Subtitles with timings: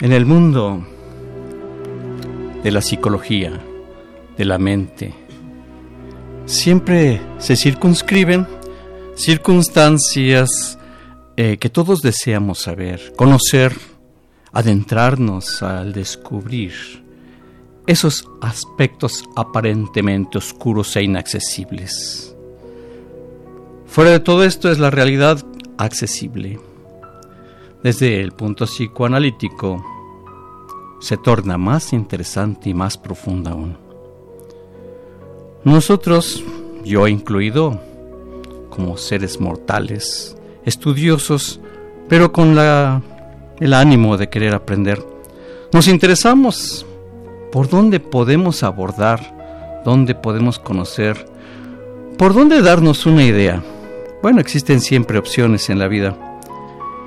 [0.00, 0.86] El mundo
[2.62, 3.60] de la psicología,
[4.36, 5.12] de la mente,
[6.46, 8.46] siempre se circunscriben
[9.16, 10.78] circunstancias
[11.36, 13.72] eh, que todos deseamos saber, conocer,
[14.52, 16.72] adentrarnos al descubrir
[17.86, 22.36] esos aspectos aparentemente oscuros e inaccesibles.
[23.86, 25.44] Fuera de todo esto es la realidad
[25.78, 26.60] accesible.
[27.82, 29.84] Desde el punto psicoanalítico,
[31.00, 33.76] se torna más interesante y más profunda aún.
[35.62, 36.42] Nosotros,
[36.84, 37.80] yo incluido,
[38.68, 41.60] como seres mortales, estudiosos,
[42.08, 43.00] pero con la,
[43.60, 45.00] el ánimo de querer aprender,
[45.72, 46.84] nos interesamos
[47.52, 51.26] por dónde podemos abordar, dónde podemos conocer,
[52.18, 53.62] por dónde darnos una idea.
[54.20, 56.27] Bueno, existen siempre opciones en la vida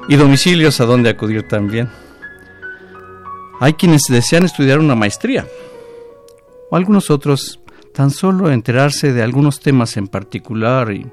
[0.07, 1.89] y domicilios a dónde acudir también.
[3.59, 5.47] Hay quienes desean estudiar una maestría
[6.69, 7.59] o algunos otros
[7.93, 11.05] tan solo enterarse de algunos temas en particular y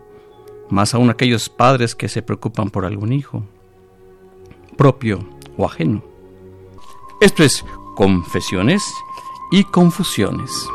[0.71, 3.43] más aún aquellos padres que se preocupan por algún hijo,
[4.77, 6.03] propio o ajeno.
[7.21, 7.65] Esto es
[7.97, 8.83] Confesiones
[9.51, 10.69] y Confusiones.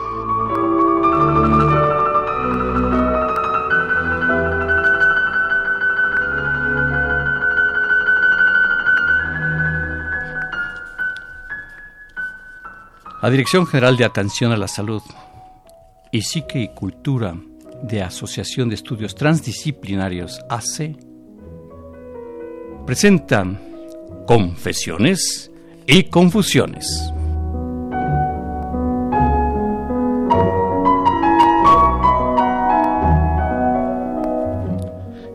[13.23, 15.01] La Dirección General de Atención a la Salud
[16.11, 17.37] y Psique y Cultura
[17.81, 20.97] de Asociación de Estudios Transdisciplinarios AC
[22.85, 23.61] presentan
[24.27, 25.49] Confesiones
[25.87, 27.13] y Confusiones.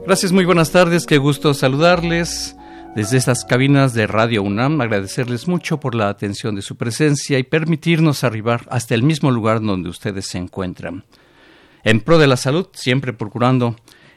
[0.05, 2.58] Gracias, muy buenas tardes, qué gusto saludarles
[2.95, 7.45] desde estas cabinas de Radio UNAM, agradecerles mucho por la atención de su presencia y
[7.45, 11.05] permitirnos arribar hasta el mismo lugar donde ustedes se encuentran.
[11.85, 13.77] En pro de la salud, siempre procurando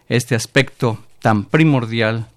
[0.09, 2.27] este aspecto tan primordial,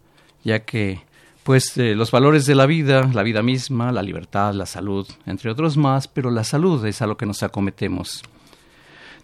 [0.43, 1.01] ya que
[1.45, 5.51] pues eh, los valores de la vida, la vida misma, la libertad, la salud, entre
[5.51, 8.23] otros más, pero la salud es a lo que nos acometemos.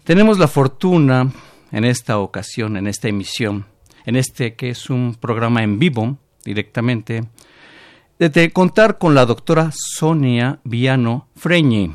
[0.03, 1.31] Tenemos la fortuna
[1.71, 3.65] en esta ocasión, en esta emisión,
[4.05, 7.23] en este que es un programa en vivo, directamente,
[8.19, 11.91] de contar con la doctora Sonia Viano Freñi.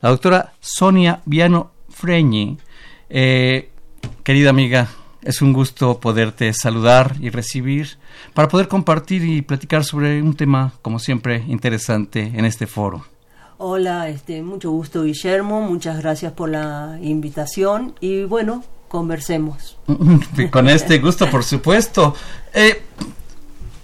[0.00, 2.58] La doctora Sonia Viano Freñi,
[3.08, 3.70] eh,
[4.22, 4.88] querida amiga,
[5.22, 7.98] es un gusto poderte saludar y recibir
[8.34, 13.04] para poder compartir y platicar sobre un tema, como siempre, interesante en este foro.
[13.58, 19.78] Hola, este, mucho gusto Guillermo, muchas gracias por la invitación y bueno, conversemos.
[20.50, 22.14] Con este gusto, por supuesto.
[22.52, 22.82] Eh,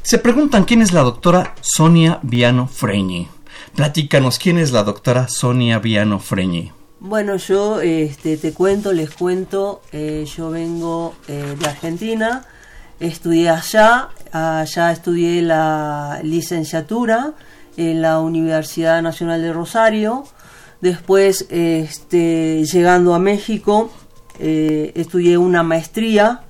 [0.09, 3.29] se preguntan quién es la doctora Sonia Viano Freñi.
[3.75, 6.73] Platícanos, ¿quién es la doctora Sonia Viano Freñi?
[6.99, 12.47] Bueno, yo este, te cuento, les cuento, eh, yo vengo eh, de Argentina,
[12.99, 17.35] estudié allá, allá estudié la licenciatura
[17.77, 20.25] en la Universidad Nacional de Rosario,
[20.81, 23.91] después este, llegando a México
[24.39, 26.45] eh, estudié una maestría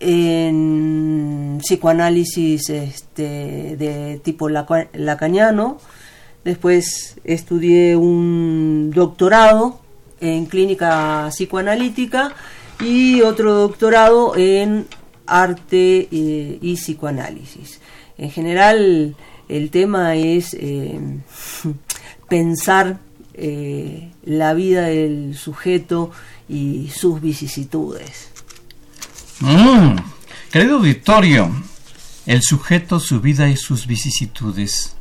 [0.00, 5.78] en psicoanálisis este, de tipo lacaniano,
[6.44, 9.78] Después estudié un doctorado
[10.20, 12.32] en clínica psicoanalítica
[12.80, 14.86] y otro doctorado en
[15.26, 17.80] arte eh, y psicoanálisis.
[18.16, 19.16] En general,
[19.48, 20.98] el tema es eh,
[22.28, 23.00] pensar
[23.34, 26.10] eh, la vida del sujeto
[26.48, 28.29] y sus vicisitudes.
[29.40, 29.96] Mm,
[30.52, 31.50] querido auditorio,
[32.26, 34.96] el sujeto, su vida y sus vicisitudes.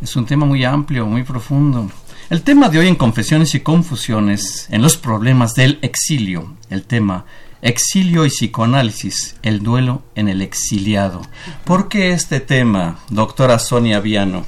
[0.00, 1.90] Es un tema muy amplio, muy profundo.
[2.30, 7.26] El tema de hoy en Confesiones y Confusiones, en los problemas del exilio, el tema
[7.60, 11.20] exilio y psicoanálisis, el duelo en el exiliado.
[11.64, 14.46] ¿Por qué este tema, doctora Sonia Viano,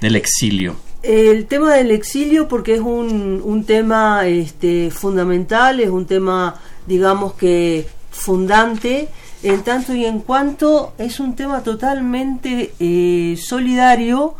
[0.00, 0.74] del exilio?
[1.04, 7.86] El tema del exilio porque es un, tema este, fundamental, es un tema, digamos que
[8.16, 9.08] fundante,
[9.42, 14.34] en tanto y en cuanto es un tema totalmente eh, solidario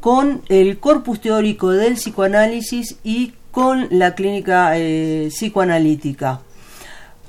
[0.00, 6.40] con el corpus teórico del psicoanálisis y con la clínica eh, psicoanalítica.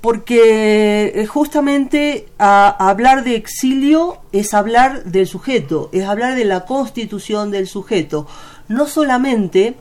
[0.01, 7.51] Porque eh, justamente hablar de exilio es hablar del sujeto, es hablar de la constitución
[7.51, 8.27] del sujeto.
[8.67, 9.75] No solamente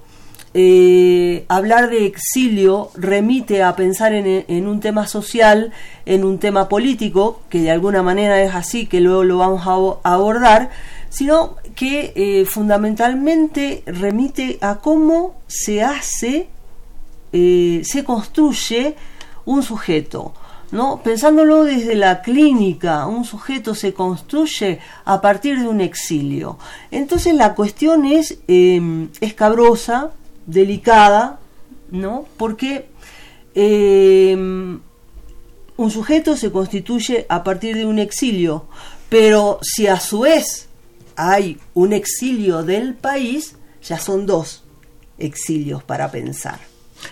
[0.55, 5.73] eh, hablar de exilio remite a pensar en, un tema social,
[6.05, 9.63] en un tema político, que de alguna manera es así, que luego lo vamos
[10.05, 10.71] a, abordar,
[11.09, 16.49] sino que eh, fundamentalmente remite a cómo se hace,
[17.33, 18.97] eh, se construye
[19.47, 20.35] un sujeto.
[20.71, 21.03] ¿no?
[21.03, 26.59] Pensándolo desde la clínica, un sujeto se construye a partir de un exilio.
[26.91, 28.39] Entonces la cuestión es
[29.21, 30.13] escabrosa,
[30.47, 31.41] delicada,
[31.91, 32.27] ¿no?
[32.37, 32.87] Porque
[33.55, 38.67] eh, un sujeto se constituye a partir de un exilio,
[39.09, 40.69] pero si a su vez
[41.17, 44.65] hay un exilio del país, ya son dos
[45.19, 46.61] exilios para pensar.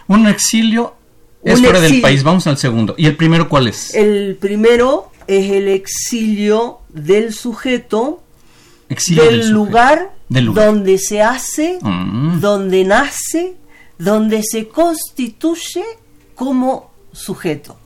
[0.08, 0.94] Un exilio
[1.42, 2.94] es fuera del país, vamos al segundo.
[2.96, 3.94] ¿Y el primero cuál es?
[3.94, 8.22] El primero es el exilio del sujeto
[9.08, 12.40] del, lugar, donde se hace, mm.
[12.40, 13.56] donde nace,
[13.98, 15.84] donde se constituye
[16.34, 17.76] como sujeto.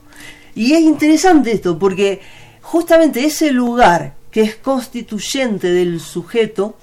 [0.53, 2.21] Y es interesante esto porque
[2.61, 6.77] justamente ese lugar que es constituyente del sujeto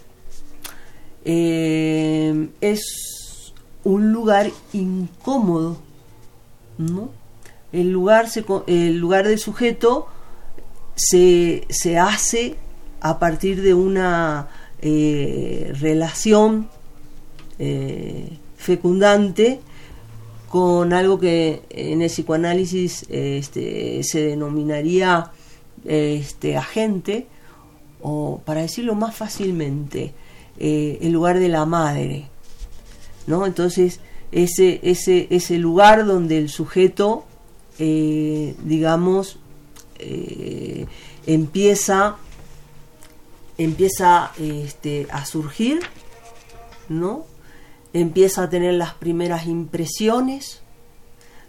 [1.25, 3.53] eh, es
[3.85, 5.79] un lugar incómodo,
[6.79, 7.11] ¿no?
[7.73, 8.27] El lugar,
[8.67, 10.09] el lugar del sujeto
[10.95, 12.57] se, se hace
[13.01, 14.49] a partir de una
[14.85, 16.69] eh, relación
[17.61, 19.61] eh, fecundante
[20.49, 25.31] con algo que en el psicoanálisis este, se denominaría
[25.85, 27.29] este, agente,
[28.01, 30.15] o para decirlo más fácilmente,
[30.59, 32.27] eh, el lugar de la madre.
[33.29, 33.47] ¿no?
[33.47, 34.01] Entonces,
[34.33, 37.25] ese, ese, ese lugar donde el sujeto,
[37.79, 39.39] digamos,
[41.27, 42.17] empieza
[43.59, 45.81] empieza este, a surgir,
[46.89, 47.27] ¿no?
[47.93, 50.63] Empieza a tener las primeras impresiones,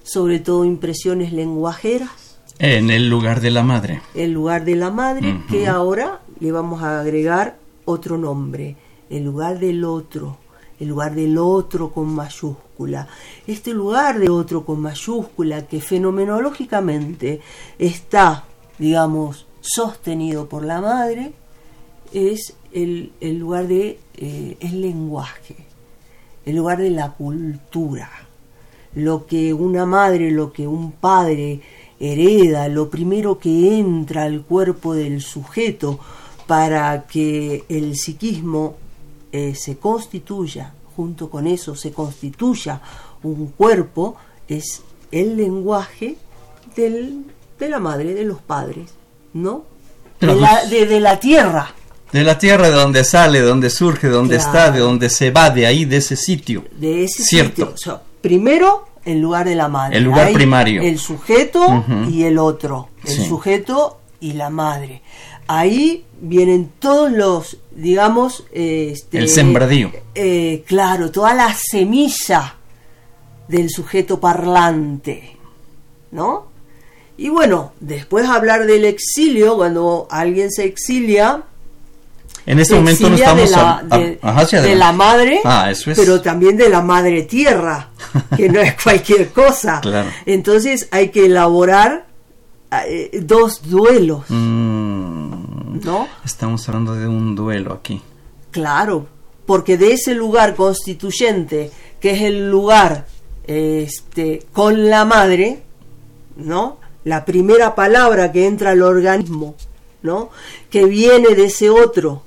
[0.03, 2.39] sobre todo impresiones lenguajeras.
[2.60, 4.01] En el lugar de la madre.
[4.13, 8.75] El lugar de la madre, que ahora le vamos a agregar otro nombre,
[9.10, 10.38] el lugar del otro,
[10.79, 13.07] el lugar del otro con mayúscula.
[13.48, 17.41] Este lugar de otro con mayúscula que fenomenológicamente
[17.79, 18.45] está,
[18.77, 21.33] digamos, sostenido por la madre,
[22.13, 25.55] es el, lugar de eh, el lenguaje,
[26.46, 28.10] el lugar de la cultura.
[28.96, 31.62] Lo que una madre, lo que un padre
[32.00, 36.00] hereda, lo primero que entra al cuerpo del sujeto
[36.48, 38.75] para que el psiquismo
[39.32, 42.82] eh, se constituya, junto con eso se constituya
[43.24, 44.15] un cuerpo,
[44.48, 46.17] es el lenguaje
[46.75, 47.25] del,
[47.58, 48.93] de la madre, de los padres,
[49.34, 49.63] ¿no?
[50.20, 51.74] De la, de la tierra.
[52.13, 55.32] De la tierra de donde sale, de donde surge, de donde está, de donde se
[55.32, 56.63] va, de ahí, de ese sitio.
[56.77, 57.75] De ese Cierto.
[57.75, 58.01] sitio.
[58.22, 59.98] primero, el lugar de la madre.
[59.98, 60.82] El lugar primario.
[60.82, 62.89] El sujeto y el otro.
[63.03, 65.01] El sujeto y la madre.
[65.48, 68.46] Ahí vienen todos los, digamos...
[68.51, 69.91] Este, el sembradío.
[70.15, 72.55] Eh, claro, toda la semilla
[73.48, 75.36] del sujeto parlante,
[76.12, 76.46] ¿no?
[77.17, 81.43] Y bueno, después hablar del exilio, cuando alguien se exilia,
[82.46, 85.98] en este momento no estamos de la, de, la madre, ah, eso es.
[85.98, 87.90] pero también de la madre tierra,
[88.38, 89.80] que no es cualquier cosa.
[89.82, 90.10] Claro.
[90.26, 92.06] Entonces hay que elaborar
[92.88, 96.08] eh, dos duelos, Mm, ¿no?
[96.26, 98.02] Estamos hablando de un duelo aquí.
[98.52, 99.08] Claro,
[99.46, 103.06] porque de ese lugar constituyente, que es el lugar
[103.46, 105.64] este, con la madre,
[106.36, 106.78] ¿no?
[107.04, 109.56] La primera palabra que entra al organismo,
[110.02, 110.30] ¿no?
[110.70, 112.24] Que viene de ese otro,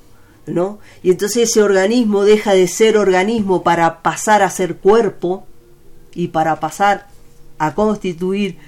[0.46, 0.78] ¿no?
[1.02, 5.46] Y entonces ese organismo deja de ser organismo para pasar a ser cuerpo
[6.14, 7.08] y para pasar
[7.58, 8.58] a constituir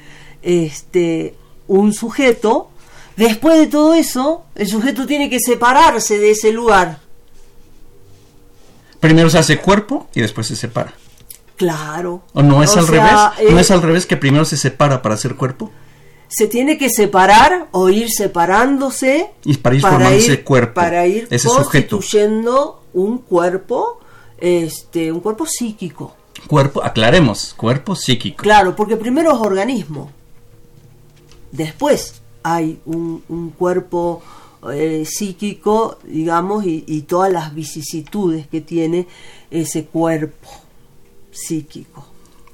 [0.43, 1.35] este
[1.67, 2.71] un sujeto.
[3.17, 7.01] Después de todo eso, el sujeto tiene que separarse de ese lugar.
[9.01, 10.95] Primero se hace cuerpo y después se separa.
[11.57, 12.23] Claro.
[12.33, 13.53] ¿O no es O al sea, revés?
[13.53, 15.73] ¿No eh, es al revés que primero se separa para hacer cuerpo?
[16.29, 21.27] Se tiene que separar o ir separándose Y para ir formando ese cuerpo, para ir
[21.31, 21.97] ese sujeto.
[21.97, 23.99] constituyendo un cuerpo
[24.39, 26.15] este un cuerpo psíquico
[26.47, 28.43] Cuerpo, aclaremos, cuerpo psíquico.
[28.43, 30.13] claro porque primero es organismo
[31.51, 34.23] después hay un, un cuerpo
[34.73, 39.07] eh, psíquico digamos y, y todas las vicisitudes que tiene
[39.51, 40.49] ese cuerpo
[41.33, 42.07] psíquico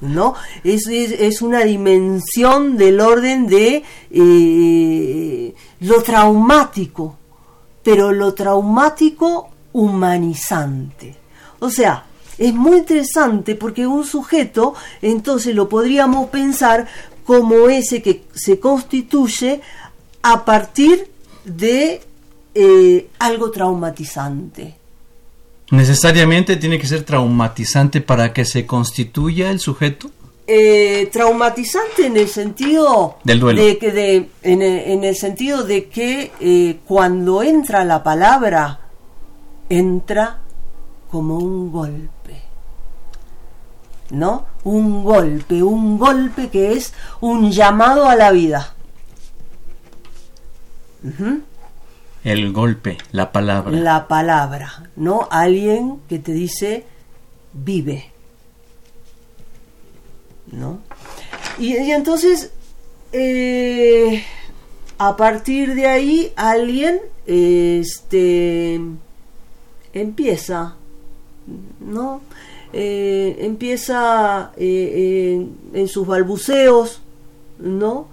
[0.05, 0.35] ¿no?
[0.63, 7.17] Es, es, una dimensión del orden de eh, lo traumático,
[7.83, 11.17] pero lo traumático humanizante.
[11.61, 12.07] O sea,
[12.39, 16.87] es muy interesante porque un sujeto, entonces lo podríamos pensar
[17.25, 19.61] como ese que se constituye
[20.23, 21.09] a partir
[21.45, 22.01] de
[22.55, 24.84] eh, algo traumatizante.
[25.71, 30.11] ¿Necesariamente tiene que ser traumatizante para que se constituya el sujeto?
[30.47, 33.65] Eh, traumatizante en el sentido Del duelo.
[33.65, 38.81] de que de, en, el, en el sentido de que eh, cuando entra la palabra
[39.71, 40.41] entra
[41.11, 42.43] como un golpe
[44.11, 46.93] no un golpe un golpe que es
[47.23, 48.75] un llamado a la vida.
[52.25, 53.71] El golpe, la palabra.
[53.71, 56.85] la palabra no alguien que te dice
[57.53, 58.15] vive
[60.51, 60.79] ¿no?
[61.59, 62.53] Y, entonces,
[63.13, 64.25] eh,
[64.99, 68.81] a partir de ahí, alguien este,
[69.93, 70.77] empieza,
[71.81, 72.23] ¿no?
[72.73, 77.01] Eh, empieza eh, en sus balbuceos,
[77.59, 78.09] ¿no?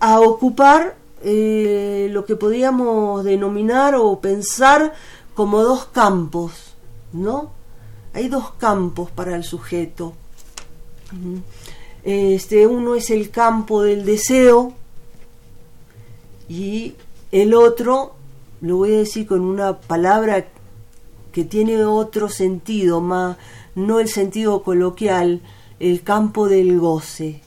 [0.00, 4.92] A ocupar eh, lo que podríamos denominar o pensar
[5.34, 6.74] como dos campos,
[7.12, 7.52] ¿no?
[8.14, 10.14] Hay dos campos para el sujeto.
[12.04, 14.72] Este, uno es el campo del deseo
[16.48, 16.94] y
[17.32, 18.14] el otro,
[18.60, 20.46] lo voy a decir con una palabra
[21.32, 23.36] que tiene otro sentido, más
[23.74, 25.40] no el sentido coloquial,
[25.78, 27.42] el campo del goce.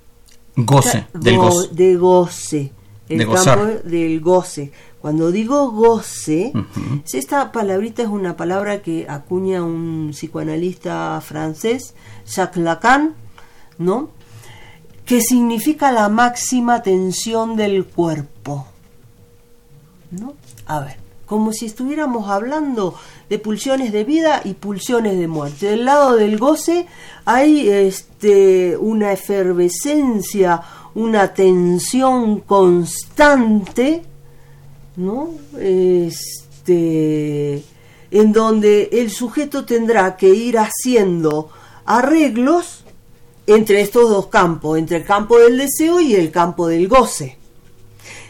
[0.55, 1.69] Goce, del Go- goce.
[1.73, 2.71] De goce.
[3.11, 4.71] El De campo del goce.
[5.01, 6.53] Cuando digo goce,
[7.11, 11.95] esta palabrita es una palabra que acuña un psicoanalista francés,
[12.27, 13.15] Jacques Lacan,
[13.79, 14.11] ¿no?
[15.05, 18.67] Que significa la máxima tensión del cuerpo.
[20.11, 20.35] ¿No?
[20.67, 22.93] A ver, como si estuviéramos hablando
[23.29, 25.67] de pulsiones de vida y pulsiones de muerte.
[25.67, 26.85] Del lado del goce
[27.23, 30.61] hay este una efervescencia,
[30.95, 34.03] una tensión constante,
[34.97, 35.29] ¿no?
[35.57, 37.63] Este,
[38.11, 41.49] en donde el sujeto tendrá que ir haciendo
[41.85, 42.83] arreglos
[43.47, 47.37] entre estos dos campos, entre el campo del deseo y el campo del goce.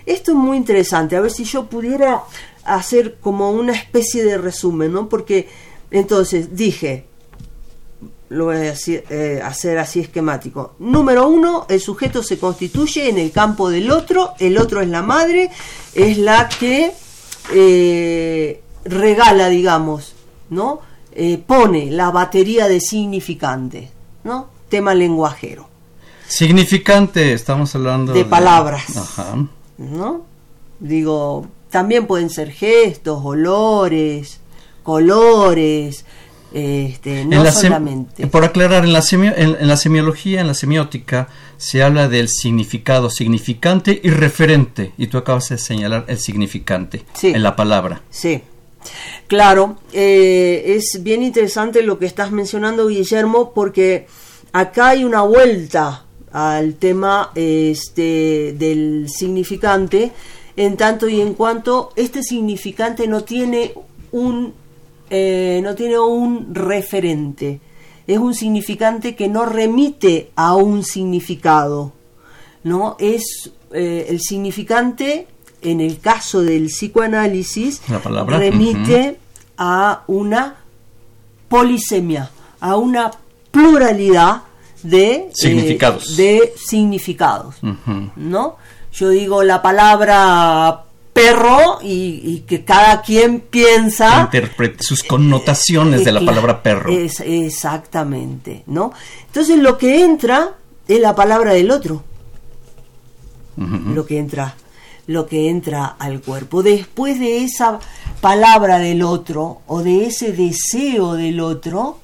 [0.05, 2.23] Esto es muy interesante, a ver si yo pudiera
[2.63, 5.09] hacer como una especie de resumen, ¿no?
[5.09, 5.47] Porque
[5.89, 7.05] entonces dije,
[8.31, 10.75] lo voy a decir, eh, hacer así esquemático.
[10.79, 15.01] Número uno, el sujeto se constituye en el campo del otro, el otro es la
[15.01, 15.49] madre,
[15.93, 16.93] es la que
[17.53, 20.13] eh, regala, digamos,
[20.49, 20.79] ¿no?
[21.11, 23.91] Eh, pone la batería de significante,
[24.23, 24.47] ¿no?
[24.69, 25.67] Tema lenguajero,
[26.25, 28.95] Significante, estamos hablando De palabras.
[28.95, 29.35] Ajá.
[29.77, 30.21] ¿no?
[30.79, 34.39] Digo, también pueden ser gestos, olores,
[34.81, 36.05] colores,
[36.53, 38.27] este, no En la sem- solamente.
[38.27, 41.27] por aclarar, en la, semio- en, en la semiología, en la semiótica,
[41.57, 47.27] se habla del significado significante y referente, y tú acabas de señalar el significante Sí.
[47.27, 48.01] en la palabra.
[48.09, 48.41] Sí,
[49.27, 54.07] claro, eh, es bien interesante lo que estás mencionando, Guillermo, porque
[54.53, 60.11] acá hay una vuelta al tema este, del significante,
[60.57, 63.73] en tanto y en cuanto este significante no tiene
[64.11, 64.53] un,
[65.13, 67.59] eh, no tiene un referente,
[68.07, 71.91] es un significante que no remite a un significado,
[72.63, 72.95] ¿no?
[72.97, 75.27] Es eh, el significante,
[75.61, 77.81] en el caso del psicoanálisis,
[78.25, 79.17] remite
[79.57, 80.55] a una
[81.49, 83.11] polisemia, a una
[83.51, 84.43] pluralidad
[84.81, 86.15] de eh, significados.
[86.15, 87.55] de significados
[88.15, 88.55] ¿no?
[88.93, 96.21] Yo digo la palabra perro y, que cada quien piensa interprete sus connotaciones de la
[96.21, 96.91] palabra perro.
[96.91, 98.93] Es, exactamente, ¿no?
[99.27, 100.55] Entonces lo que entra
[100.87, 102.03] es la palabra del otro.
[103.57, 104.55] Lo que entra
[105.07, 106.63] lo que entra al cuerpo.
[106.63, 107.79] Después de esa
[108.21, 111.99] palabra del otro o de ese deseo del otro,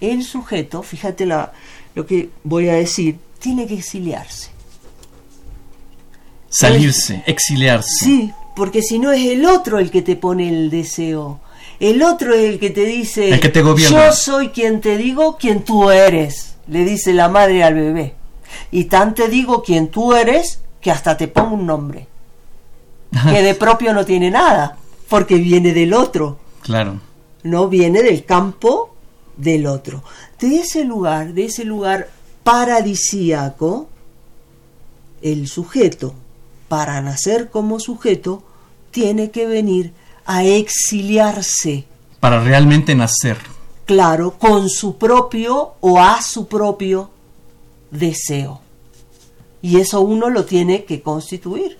[0.00, 1.52] el sujeto, fíjate la,
[1.94, 4.50] lo que voy a decir, tiene que exiliarse.
[6.48, 8.04] Salirse, exiliarse.
[8.04, 11.40] Sí, porque si no es el otro el que te pone el deseo.
[11.78, 15.36] El otro es el que te dice, el que te yo soy quien te digo,
[15.36, 18.14] quien tú eres, le dice la madre al bebé.
[18.72, 22.08] Y tan te digo quien tú eres, que hasta te pongo un nombre.
[23.30, 24.76] que de propio no tiene nada,
[25.08, 26.40] porque viene del otro.
[26.62, 27.00] Claro.
[27.44, 28.92] No viene del campo
[29.36, 30.02] del otro.
[30.40, 32.10] De ese lugar, de ese lugar
[32.42, 33.88] paradisíaco,
[35.22, 36.12] el sujeto,
[36.66, 38.42] para nacer como sujeto,
[38.90, 39.92] tiene que venir
[40.26, 41.86] a exiliarse.
[42.20, 43.38] Para realmente nacer.
[43.84, 47.10] Claro, con su propio o a su propio
[47.90, 48.60] deseo.
[49.62, 51.78] Y eso uno lo tiene que constituir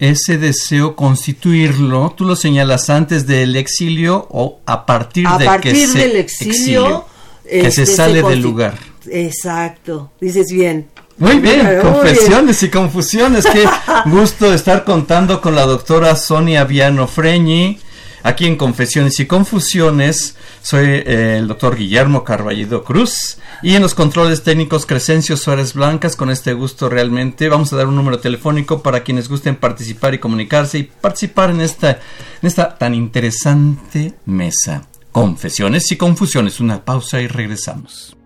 [0.00, 5.86] ese deseo constituirlo, tú lo señalas antes del exilio o a partir de partir que
[5.86, 7.04] del exilio,
[7.44, 8.78] que se este, sale del lugar.
[9.10, 10.88] Exacto, dices bien.
[11.20, 13.46] Muy bien, confesiones y confusiones.
[13.46, 13.64] Qué
[14.06, 17.78] gusto estar contando con la doctora Sonia Viano Freñi
[18.22, 23.94] Aquí en Confesiones y Confusiones soy eh, el doctor Guillermo Carballido Cruz y en los
[23.94, 26.16] controles técnicos Crescencio Suárez Blancas.
[26.16, 30.18] Con este gusto realmente vamos a dar un número telefónico para quienes gusten participar y
[30.18, 34.86] comunicarse y participar en esta, en esta tan interesante mesa.
[35.12, 36.60] Confesiones y Confusiones.
[36.60, 38.19] Una pausa y regresamos.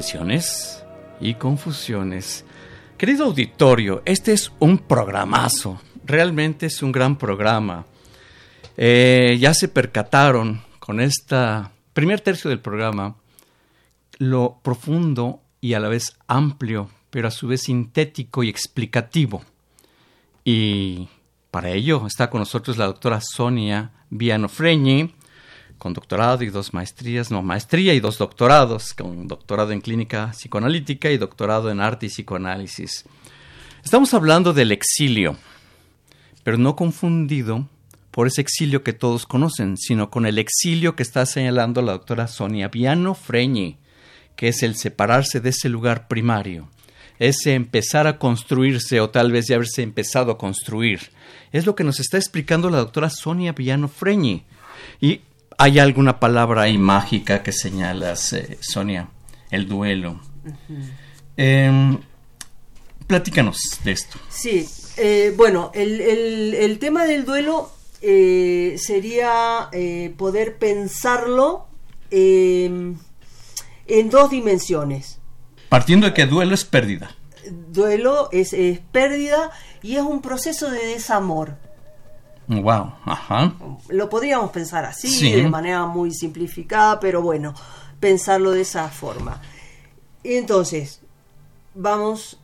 [0.00, 0.82] Confesiones
[1.20, 2.46] y confusiones.
[2.96, 7.84] Querido auditorio, este es un programazo, realmente es un gran programa.
[8.78, 11.36] Eh, ya se percataron con este
[11.92, 13.14] primer tercio del programa
[14.16, 19.44] lo profundo y a la vez amplio, pero a su vez sintético y explicativo.
[20.44, 21.10] Y
[21.50, 25.14] para ello está con nosotros la doctora Sonia Vianofreñi,
[25.80, 31.10] con doctorado y dos maestrías, no, maestría y dos doctorados, con doctorado en clínica psicoanalítica
[31.10, 33.06] y doctorado en arte y psicoanálisis.
[33.82, 35.38] Estamos hablando del exilio,
[36.44, 37.66] pero no confundido
[38.10, 42.28] por ese exilio que todos conocen, sino con el exilio que está señalando la doctora
[42.28, 43.78] Sonia Viano Freñi,
[44.36, 46.68] que es el separarse de ese lugar primario,
[47.18, 51.10] ese empezar a construirse o tal vez ya haberse empezado a construir.
[51.52, 54.44] Es lo que nos está explicando la doctora Sonia Viano Freñi.
[55.00, 55.22] Y
[55.62, 59.10] ¿Hay alguna palabra ahí mágica que señalas, eh, Sonia?
[59.50, 60.18] El duelo.
[61.36, 61.98] Em,
[63.06, 64.18] platícanos de esto.
[64.30, 67.70] Sí, eh, bueno, el, tema del duelo
[68.00, 69.68] eh, sería
[70.16, 71.66] poder pensarlo
[72.10, 72.96] em,
[73.86, 75.18] en dos dimensiones.
[75.68, 77.14] Partiendo de que duelo es pérdida.
[77.50, 78.56] Duelo es
[78.92, 79.50] pérdida
[79.82, 81.58] y es un proceso de desamor.
[82.50, 83.54] Wow, ajá.
[83.90, 87.54] Lo podríamos pensar así, de manera muy simplificada, pero bueno,
[88.00, 89.40] pensarlo de esa forma.
[90.24, 91.00] Entonces,
[91.76, 92.40] vamos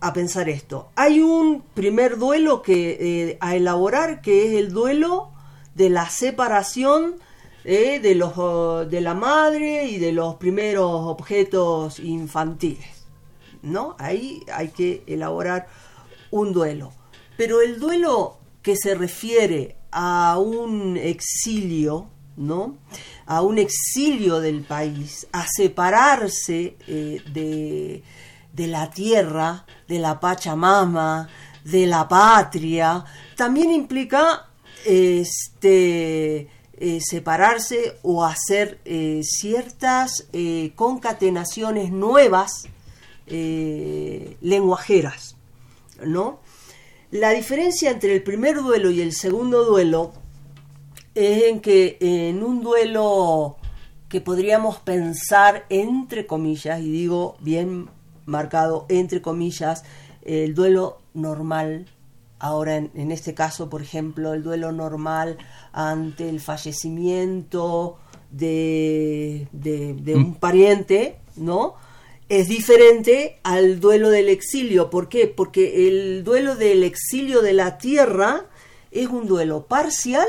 [0.00, 0.90] a pensar esto.
[0.96, 5.30] Hay un primer duelo que eh, a elaborar que es el duelo
[5.74, 7.14] de la separación
[7.64, 13.06] eh, de los de la madre y de los primeros objetos infantiles.
[13.62, 13.96] ¿No?
[13.98, 15.68] Ahí hay que elaborar
[16.30, 16.92] un duelo.
[17.38, 22.78] Pero el duelo que se refiere a un exilio, ¿no?
[23.26, 28.02] A un exilio del país, a separarse eh, de,
[28.52, 31.28] de la tierra, de la Pachamama,
[31.64, 33.04] de la patria,
[33.36, 34.48] también implica
[34.84, 40.26] este, eh, separarse o hacer eh, ciertas
[40.74, 42.64] concatenaciones nuevas
[43.26, 45.36] lenguajeras,
[46.04, 46.40] ¿no?
[47.12, 50.14] La diferencia entre el primer duelo y el segundo duelo
[51.14, 53.58] es en que en un duelo
[54.08, 57.90] que podríamos pensar entre comillas, y digo bien
[58.24, 59.84] marcado entre comillas,
[60.22, 61.84] el duelo normal,
[62.38, 65.36] ahora en, este caso, por ejemplo, el duelo normal
[65.74, 67.98] ante el fallecimiento
[68.30, 70.34] de, de un mm.
[70.36, 71.74] pariente, ¿no?
[72.28, 74.90] Es diferente al duelo del exilio.
[74.90, 75.26] ¿Por qué?
[75.26, 78.46] Porque el duelo del exilio de la tierra
[78.90, 80.28] es un duelo parcial,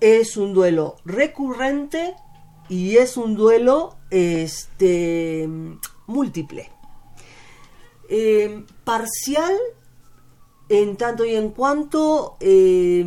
[0.00, 2.14] es un duelo recurrente
[2.68, 5.48] y es un duelo este,
[6.06, 6.70] múltiple.
[8.08, 9.54] Eh, parcial
[10.68, 13.04] en tanto y en cuanto eh,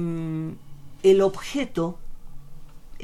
[1.04, 1.99] el objeto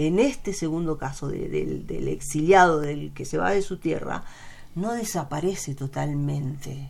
[0.08, 4.24] en este segundo caso del exiliado, del que se va de su tierra,
[4.76, 6.90] no desaparece totalmente.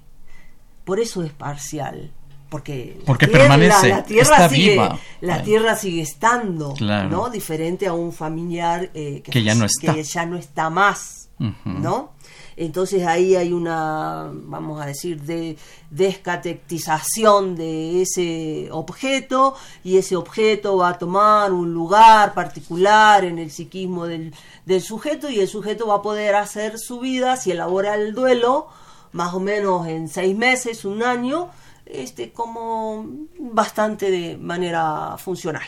[0.84, 2.12] Por eso es parcial.
[2.50, 4.89] Porque, porque permanece, la, tierra sigue,
[5.21, 7.30] La tierra sigue estando, ¿no?
[7.30, 9.93] Diferente a un familiar eh, que, ya no está.
[9.93, 11.30] que ya no está más,
[11.63, 12.12] ¿no?
[12.57, 15.57] Entonces ahí hay una, vamos a decir, de
[15.89, 23.51] descatectización de ese objeto y ese objeto va a tomar un lugar particular en el
[23.51, 24.33] psiquismo del,
[24.81, 28.67] sujeto y el sujeto va a poder hacer su vida si elabora el duelo
[29.11, 31.49] más o menos en seis meses, un año,
[31.85, 33.05] este, como
[33.37, 35.67] bastante de manera funcional,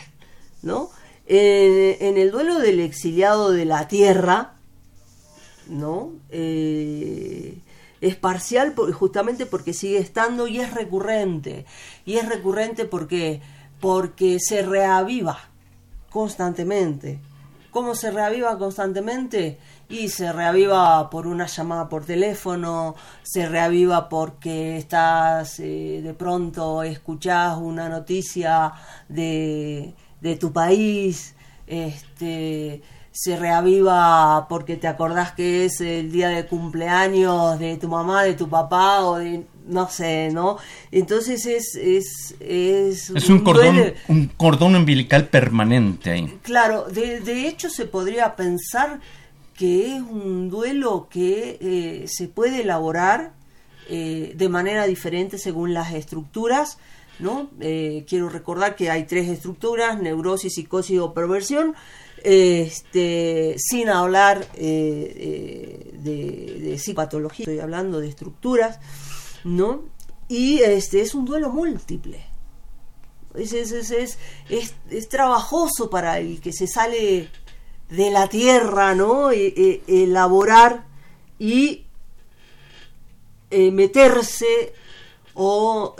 [0.61, 0.89] ¿no?
[1.25, 4.52] en el duelo del exiliado de la tierra,
[5.67, 6.11] ¿no?
[6.29, 7.57] Eh,
[8.01, 11.65] es parcial justamente porque sigue estando y es recurrente.
[12.05, 13.41] Y es recurrente porque,
[13.79, 15.39] porque se reaviva
[16.09, 17.19] constantemente.
[17.71, 19.57] ¿Cómo se reaviva constantemente?
[19.89, 26.83] Y se reaviva por una llamada por teléfono, se reaviva porque estás eh, de pronto
[26.83, 28.73] escuchás una noticia
[29.09, 32.81] de, de tu país, este,
[33.13, 38.33] se reaviva porque te acordás que es el día de cumpleaños de tu mamá, de
[38.33, 40.57] tu papá o de no sé, ¿no?
[40.91, 46.39] Entonces es es es, es un, cordón un cordón umbilical permanente ahí.
[46.41, 48.99] Claro, de, de, hecho se podría pensar
[49.55, 53.33] que es un duelo que eh, se puede elaborar
[53.89, 56.79] eh, de manera diferente según las estructuras,
[57.19, 57.51] ¿no?
[57.59, 61.75] Eh, quiero recordar que hay tres estructuras, neurosis, psicosis o perversión
[62.23, 68.79] este, sin hablar eh, eh, de, de psicopatología, estoy hablando de estructuras,
[69.43, 69.83] ¿no?
[70.27, 72.25] Y este es un duelo múltiple.
[73.35, 74.17] Es, es, es,
[74.49, 77.29] es, trabajoso para el que se sale
[77.89, 79.31] de la tierra, ¿no?
[79.31, 79.47] E,
[79.87, 80.85] e, elaborar
[81.39, 81.85] y
[83.49, 84.73] eh, meterse
[85.33, 85.95] o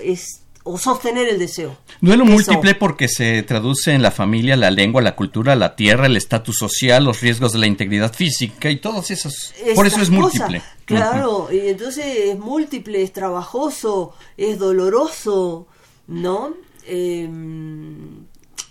[0.63, 1.77] o sostener el deseo.
[2.01, 6.17] Duelo múltiple porque se traduce en la familia, la lengua, la cultura, la tierra, el
[6.17, 9.53] estatus social, los riesgos de la integridad física y todos esos.
[9.75, 10.61] por eso es múltiple.
[10.85, 15.67] Claro, y entonces es múltiple, es trabajoso, es doloroso,
[16.07, 16.53] ¿no?
[16.85, 18.25] Em,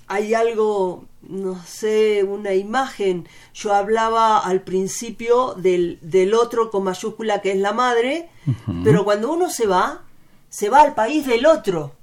[0.08, 3.28] hay algo, no sé, una imagen.
[3.54, 8.28] Yo hablaba al principio del, del otro con mayúscula que es la madre,
[8.84, 10.02] pero cuando uno se va,
[10.52, 11.96] se va al país del otro.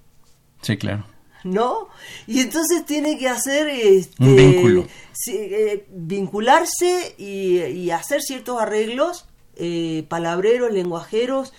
[0.62, 1.06] Sí, claro.
[1.44, 1.88] ¿no?
[2.28, 4.88] Y entonces tiene que hacer este, Un vínculo.
[5.28, 11.54] eh, vincularse y, y hacer ciertos arreglos eh, palabreros, lenguajeros,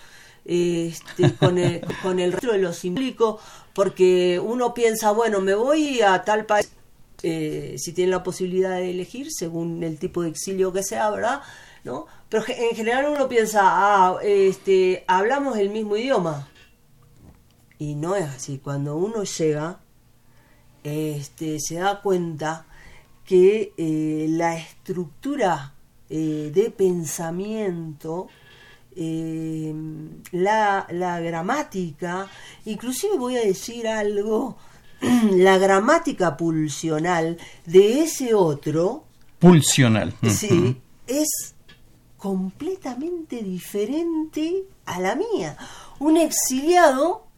[0.45, 3.39] este, con, el, con el resto de lo simbólico,
[3.73, 6.69] porque uno piensa, bueno, me voy a tal país,
[7.23, 11.41] eh, si tiene la posibilidad de elegir, según el tipo de exilio que sea, ¿verdad?
[11.83, 12.05] ¿No?
[12.29, 16.47] Pero en general uno piensa, ah, este, hablamos el mismo idioma.
[17.81, 18.59] Y no es así.
[18.59, 19.79] Cuando uno llega,
[20.83, 22.67] este, se da cuenta
[23.25, 25.73] que eh, la estructura
[26.07, 28.27] eh, de pensamiento,
[28.95, 29.73] eh,
[30.31, 32.29] la, la gramática,
[32.65, 34.57] inclusive voy a decir algo,
[35.31, 39.05] la gramática pulsional de ese otro,
[39.39, 40.13] Pulsional.
[40.29, 41.55] sí, es
[42.15, 45.57] completamente diferente a la mía.
[45.97, 47.30] Un exiliado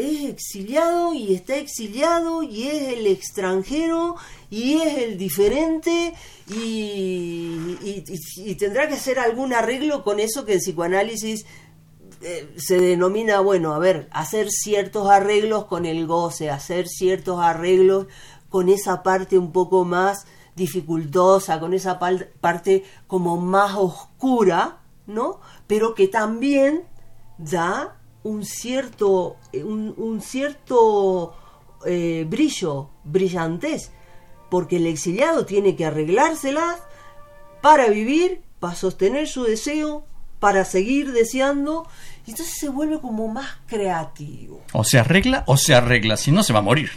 [0.00, 4.16] es exiliado y está exiliado y es el extranjero
[4.50, 6.14] y es el diferente
[6.48, 11.46] y, y- tendrá que hacer algún arreglo con eso que en psicoanálisis
[12.22, 18.06] eh, se denomina, bueno, a ver, hacer ciertos arreglos con el goce, hacer ciertos arreglos
[18.48, 25.40] con esa parte un poco más dificultosa, con esa parte como más oscura, ¿no?
[25.66, 26.82] Pero que también
[27.38, 31.34] da un cierto, eh, un, un cierto
[31.86, 33.90] eh, brillo, brillantez,
[34.50, 36.76] porque el exiliado tiene que arreglárselas
[37.60, 40.04] para vivir, para sostener su deseo,
[40.38, 41.86] para seguir deseando,
[42.26, 44.62] y entonces se vuelve como más creativo.
[44.72, 46.90] O se arregla o se arregla, si no se va a morir.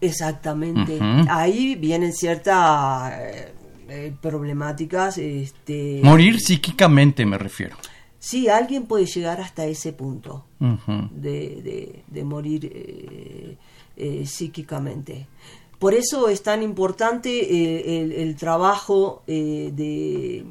[0.00, 0.98] Exactamente.
[1.30, 3.54] Ahí vienen ciertas eh,
[3.88, 5.16] eh, problemáticas.
[5.18, 7.76] Este, Morir psíquicamente me refiero.
[8.24, 10.44] Sí, alguien puede llegar hasta ese punto.
[11.12, 13.56] De, de- de morir eh,
[13.96, 15.26] eh, psíquicamente.
[15.80, 20.44] Por eso es tan importante eh, el, el trabajo de,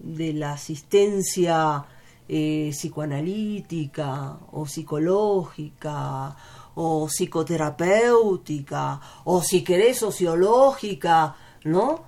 [0.00, 1.84] de la asistencia
[2.72, 6.34] psicoanalítica o psicológica
[6.76, 12.04] o psicoterapéutica o si querés sociológica, ¿no?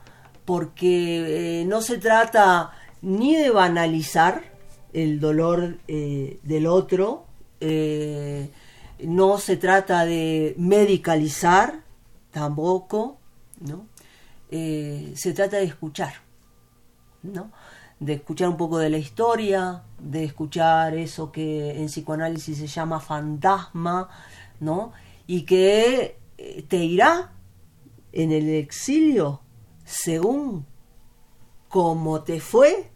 [0.47, 2.73] Porque no se trata
[3.03, 4.52] ni de banalizar
[4.93, 7.27] el dolor eh, del otro,
[7.61, 8.51] eh,
[9.01, 11.81] no se trata de medicalizar
[12.31, 13.19] tampoco,
[13.61, 13.87] ¿no?
[14.51, 16.15] Eh, se trata de escuchar,
[17.23, 17.51] ¿no?
[18.01, 23.01] De escuchar un poco de la historia, de escuchar eso que en psicoanálisis se llama
[23.01, 24.09] fantasma,
[24.61, 24.93] ¿no?
[25.27, 26.19] Y que
[26.69, 27.33] te irá
[28.13, 29.41] en el exilio
[29.85, 30.67] según
[31.69, 32.92] cómo te fue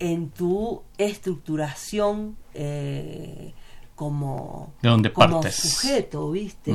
[0.00, 3.52] en tu estructuración eh,
[3.94, 6.74] como, De donde como sujeto, ¿viste?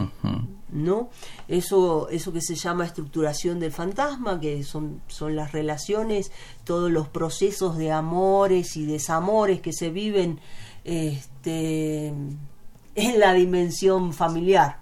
[0.70, 1.10] ¿No?
[1.48, 6.32] Eso, eso que se llama estructuración del fantasma, que son, son las relaciones,
[6.64, 10.40] todos los procesos de amores y desamores que se viven
[10.84, 14.82] este, en la dimensión familiar,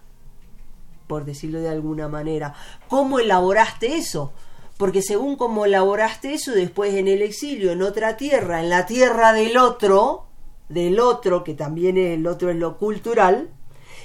[1.08, 2.56] por decirlo de alguna manera.
[2.90, 4.34] ¿Cómo elaboraste eso?
[4.84, 9.32] Porque según cómo elaboraste eso, después en el exilio, en otra tierra, en la tierra
[9.32, 10.26] del otro,
[10.68, 13.50] del otro, que también es- el otro es lo cultural,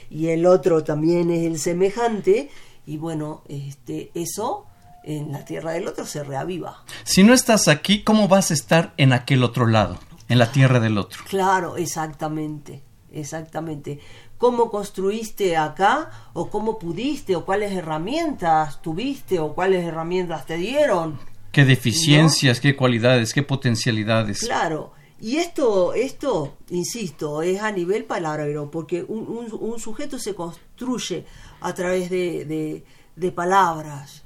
[0.09, 2.51] y el otro también es el semejante,
[2.87, 4.67] y bueno, este, eso
[5.03, 6.85] en la tierra del otro se reaviva.
[7.03, 9.99] Si no estás aquí, ¿cómo vas a estar en aquel otro lado?
[10.29, 11.25] En la tierra del otro.
[11.29, 13.99] Claro, exactamente, exactamente.
[14.39, 16.11] ¿Cómo construiste acá?
[16.33, 17.35] ¿O cómo pudiste?
[17.37, 19.41] ¿O cuáles herramientas tuviste?
[19.41, 21.19] ¿O cuáles herramientas te dieron?
[21.53, 24.41] ¿Qué deficiencias, qué cualidades, qué potencialidades?
[24.41, 24.93] Claro.
[25.21, 31.25] Y esto, esto, insisto, es a nivel palabrero, porque un, un- un sujeto se construye
[31.61, 32.85] a través de, de-
[33.17, 34.23] de palabras,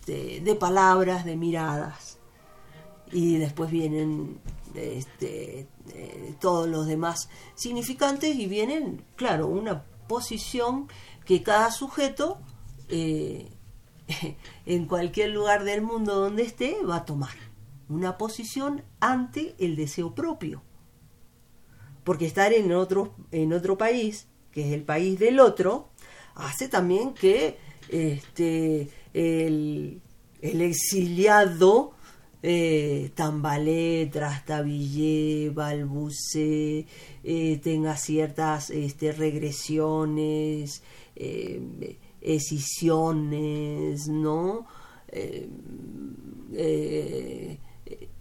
[0.00, 2.18] este, de palabras, de miradas.
[3.12, 4.38] Y después vienen
[4.76, 10.88] este, eh, todos los demás significantes y vienen, claro, una posición
[11.24, 12.38] que cada sujeto,
[12.88, 13.50] eh,
[14.66, 17.34] en cualquier lugar del mundo donde esté, va a tomar.
[17.88, 20.62] Una posición ante el deseo propio.
[22.04, 25.88] Porque estar en otro, en otro país, que es el país del otro,
[26.34, 27.58] hace también que
[27.88, 30.00] este, el,
[30.40, 31.95] el exiliado
[32.42, 36.86] eh, tambalee, trastabille, balbuce,
[37.24, 40.82] eh, tenga ciertas este, regresiones,
[41.16, 44.66] eh, escisiones, ¿no?
[45.08, 45.48] Eh,
[46.54, 47.58] eh,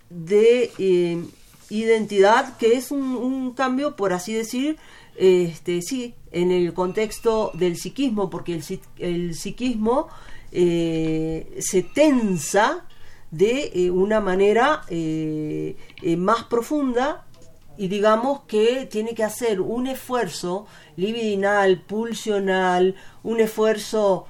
[0.09, 1.23] de eh,
[1.69, 4.77] identidad, que es un, cambio, por así decir,
[5.17, 8.63] este, sí, en el contexto del psiquismo, porque el,
[8.99, 10.07] el psiquismo
[10.51, 12.85] eh, se tensa
[13.31, 14.83] de eh, una manera
[16.17, 17.26] más profunda
[17.77, 24.25] y digamos que tiene que hacer un esfuerzo libidinal, pulsional, un esfuerzo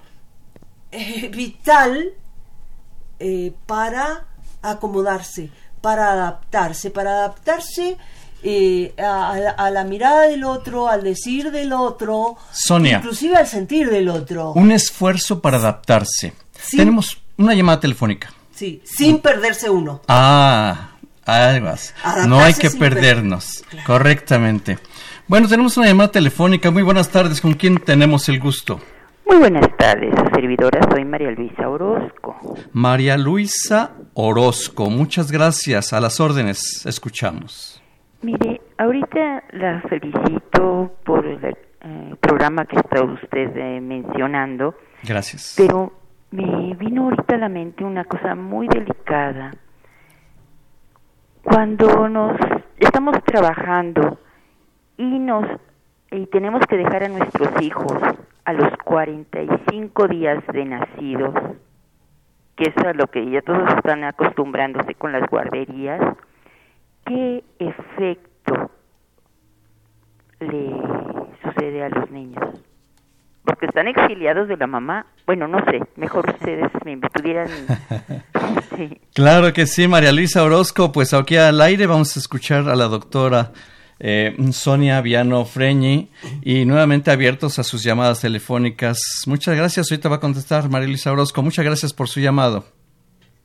[0.92, 2.14] eh, vital
[3.20, 4.26] eh, para
[4.62, 5.50] acomodarse,
[5.82, 7.98] para adaptarse, para adaptarse
[8.44, 12.98] eh, a, a la- mirada del otro, al decir del otro, Sonia.
[12.98, 14.52] inclusive al sentir del otro.
[14.54, 16.34] Un esfuerzo para adaptarse.
[16.72, 18.32] Tenemos una llamada telefónica.
[18.54, 20.02] Sí, sin perderse uno.
[20.08, 20.97] Ah,
[21.28, 21.94] Adaptarse
[22.28, 23.64] No hay que per- perdernos.
[23.86, 24.80] Correctamente.
[25.28, 26.72] Bueno, tenemos una llamada telefónica.
[26.72, 27.42] Muy buenas tardes.
[27.42, 28.80] ¿Con quién tenemos el gusto?
[29.26, 32.56] Muy buenas tardes, servidora soy María Luisa Orozco.
[32.72, 34.90] María Luisa Orozco.
[34.90, 35.92] Muchas gracias.
[35.92, 36.86] A las órdenes.
[36.86, 37.82] Escuchamos.
[38.22, 45.54] Mire, ahorita la felicito por el eh, programa que está usted eh, mencionando, Gracias.
[45.58, 45.92] pero
[46.32, 49.52] me vino ahorita a la mente una cosa muy delicada.
[51.50, 52.38] Cuando nos
[52.78, 54.20] estamos trabajando
[54.98, 55.46] y nos
[56.12, 57.98] y tenemos que dejar a nuestros hijos
[58.44, 61.34] a los 45 días de nacidos,
[62.58, 66.02] que es a lo que ya todos están acostumbrándose con las guarderías,
[67.06, 68.70] ¿qué efecto
[70.42, 70.76] le
[71.44, 72.67] sucede a los niños?
[73.48, 75.06] Porque están exiliados de la mamá.
[75.26, 77.48] Bueno, no sé, mejor ustedes me pudieran...
[78.78, 79.02] Sí.
[79.16, 80.92] Claro que sí, María Luisa Orozco.
[80.92, 83.52] Pues aquí al aire vamos a escuchar a la doctora
[84.00, 86.12] eh, Sonia Viano Freñi
[86.44, 89.00] y nuevamente abiertos a sus llamadas telefónicas.
[89.26, 89.92] Muchas gracias.
[89.92, 91.42] Ahorita va a contestar María Luisa Orozco.
[91.42, 92.66] Muchas gracias por su llamado.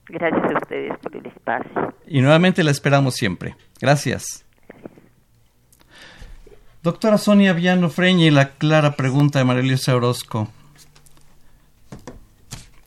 [0.06, 1.94] Gracias a ustedes por el espacio.
[2.06, 3.56] Y nuevamente la esperamos siempre.
[3.80, 4.44] Gracias.
[6.82, 10.48] Doctora Sonia Viano Freñi, la clara pregunta de María Luisa Orozco.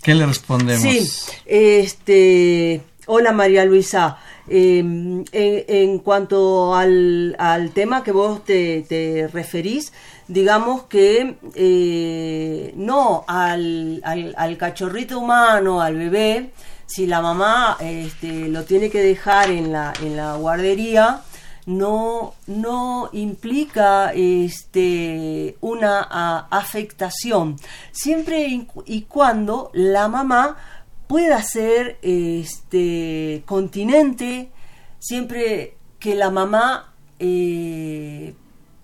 [0.03, 0.81] ¿Qué le respondemos?
[0.81, 1.09] Sí,
[1.45, 4.17] este, hola María Luisa.
[4.47, 9.91] En, en cuanto al, al tema que vos te, te referís,
[10.27, 16.51] digamos que eh, no al, al, al cachorrito humano, al bebé,
[16.85, 21.21] si la mamá este, lo tiene que dejar en la, en la guardería,
[21.65, 26.01] no, no implica este, una
[26.51, 27.57] afectación,
[27.91, 28.47] siempre
[28.85, 30.57] y, cuando la mamá
[31.07, 34.51] pueda ser este, continente,
[34.99, 38.35] siempre que la mamá eh,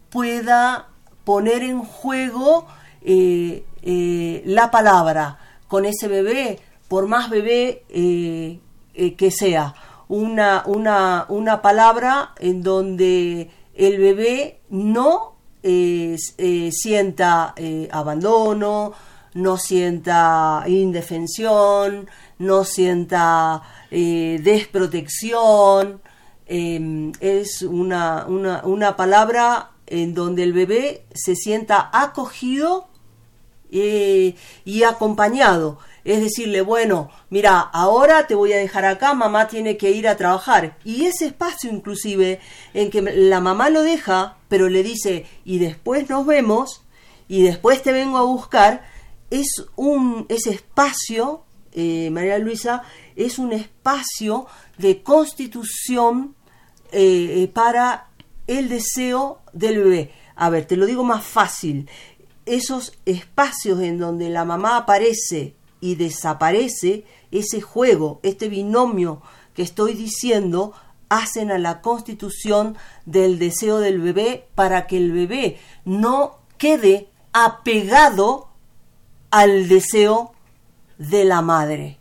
[0.10, 0.88] pueda
[1.24, 2.66] poner en juego
[3.04, 9.74] eh, eh, la palabra con ese bebé, por más bebé que sea,
[10.12, 18.92] una, una, una palabra en donde el bebé no eh, eh, sienta eh, abandono,
[19.36, 22.10] no sienta indefensión,
[22.40, 26.02] no sienta desprotección.
[26.46, 32.90] Em, es una, una, una, palabra en donde el bebé se sienta acogido
[33.70, 34.36] y
[34.84, 35.78] acompañado.
[36.04, 40.18] Es decirle, bueno, mira, ahora te voy a dejar acá, mamá tiene que ir a
[40.18, 40.78] trabajar.
[40.84, 42.40] Y ese espacio inclusive
[42.74, 46.84] en que la mamá lo deja, pero le dice, y después nos vemos,
[47.28, 48.84] y después te vengo a buscar,
[49.30, 51.44] es un, ese espacio,
[51.74, 52.84] eh, María Luisa,
[53.16, 54.48] es un espacio
[54.78, 56.36] de constitución
[56.92, 58.10] eh, para
[58.48, 60.12] el deseo del bebé.
[60.36, 61.88] A ver, te lo digo más fácil.
[62.46, 69.22] Esos espacios en donde la mamá aparece y desaparece, ese juego, este binomio
[69.54, 70.74] que estoy diciendo,
[71.10, 78.50] hacen a la constitución del deseo del bebé para que el bebé no quede apegado
[79.30, 80.34] al deseo
[80.98, 81.98] de la madre.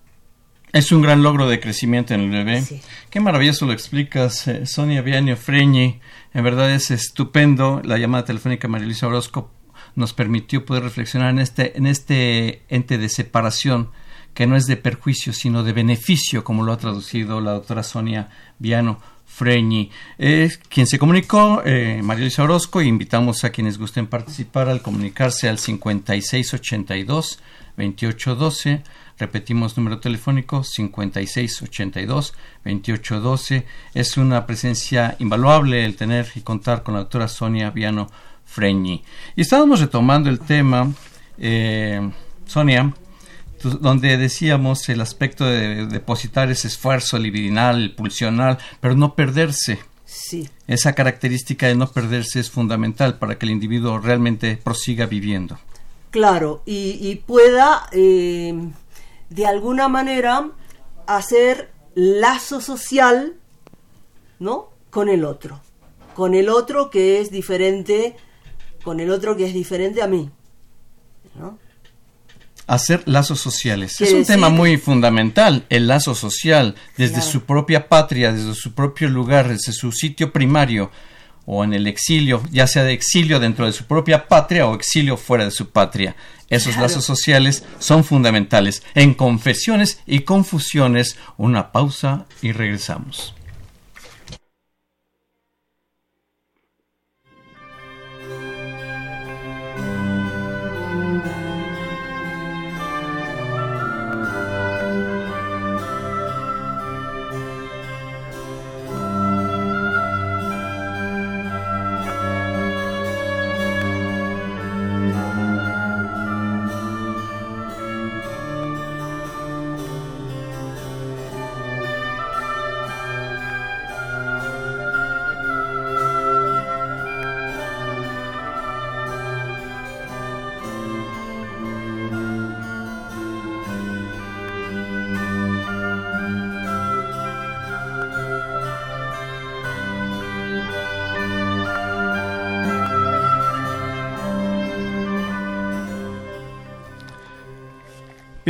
[0.72, 2.64] Es un gran logro de crecimiento en el bebé.
[3.11, 6.01] Qué maravilloso lo explicas, eh, Sonia Bianio Freñi.
[6.33, 7.81] En verdad es estupendo.
[7.83, 9.51] La llamada telefónica María Luisa Orozco
[9.95, 13.91] nos permitió poder reflexionar en este, en este ente de separación
[14.34, 18.28] que no es de perjuicio, sino de beneficio, como lo ha traducido la doctora Sonia
[18.59, 19.91] Viano Freñi.
[20.18, 25.49] Es quien se comunicó, eh, María Luisa Orozco, invitamos a quienes gusten participar al comunicarse
[25.49, 27.41] al 5682
[27.76, 28.82] 2812.
[29.18, 32.32] Repetimos número telefónico 5682
[32.64, 33.66] 2812.
[33.95, 38.09] Es una presencia invaluable el tener y contar con la doctora Sonia Viano
[38.51, 39.03] Freñi.
[39.36, 40.92] Y estábamos retomando el tema,
[41.38, 42.11] eh,
[42.46, 42.92] Sonia,
[43.62, 49.78] donde decíamos el aspecto de depositar ese esfuerzo libidinal, pulsional, pero no perderse.
[50.05, 50.48] Sí.
[50.66, 55.59] Esa característica de no perderse es fundamental para que el individuo realmente prosiga viviendo.
[56.11, 58.53] Claro, y, pueda eh,
[59.28, 60.51] de alguna manera
[61.07, 63.34] hacer lazo social,
[64.40, 64.70] ¿no?
[64.90, 65.61] Con el otro,
[66.14, 68.16] con el otro que es diferente,
[68.83, 70.31] con el otro que es diferente a mí,
[71.39, 71.59] ¿no?
[72.70, 74.01] hacer lazos sociales.
[74.01, 79.09] Es un tema muy fundamental, el lazo social, desde su propia patria, desde su propio
[79.09, 80.93] lugar, desde su sitio primario
[81.47, 85.16] o en el exilio, ya sea de exilio dentro de su propia patria o exilio
[85.16, 86.14] fuera de su patria.
[86.49, 88.85] Esos lazos sociales son fundamentales.
[88.95, 93.35] En confesiones y confusiones, una pausa y regresamos.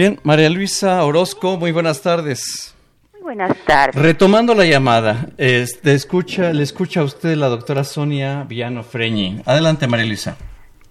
[0.00, 2.74] Bien, María Luisa Orozco, muy buenas tardes.
[3.12, 4.00] Muy buenas tardes.
[4.00, 9.42] Retomando la llamada, este, escucha, le escucha a usted la doctora Sonia Villano Freñi.
[9.44, 10.38] Adelante, María Luisa.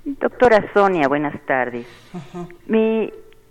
[0.06, 1.88] Doctora Sonia, buenas tardes.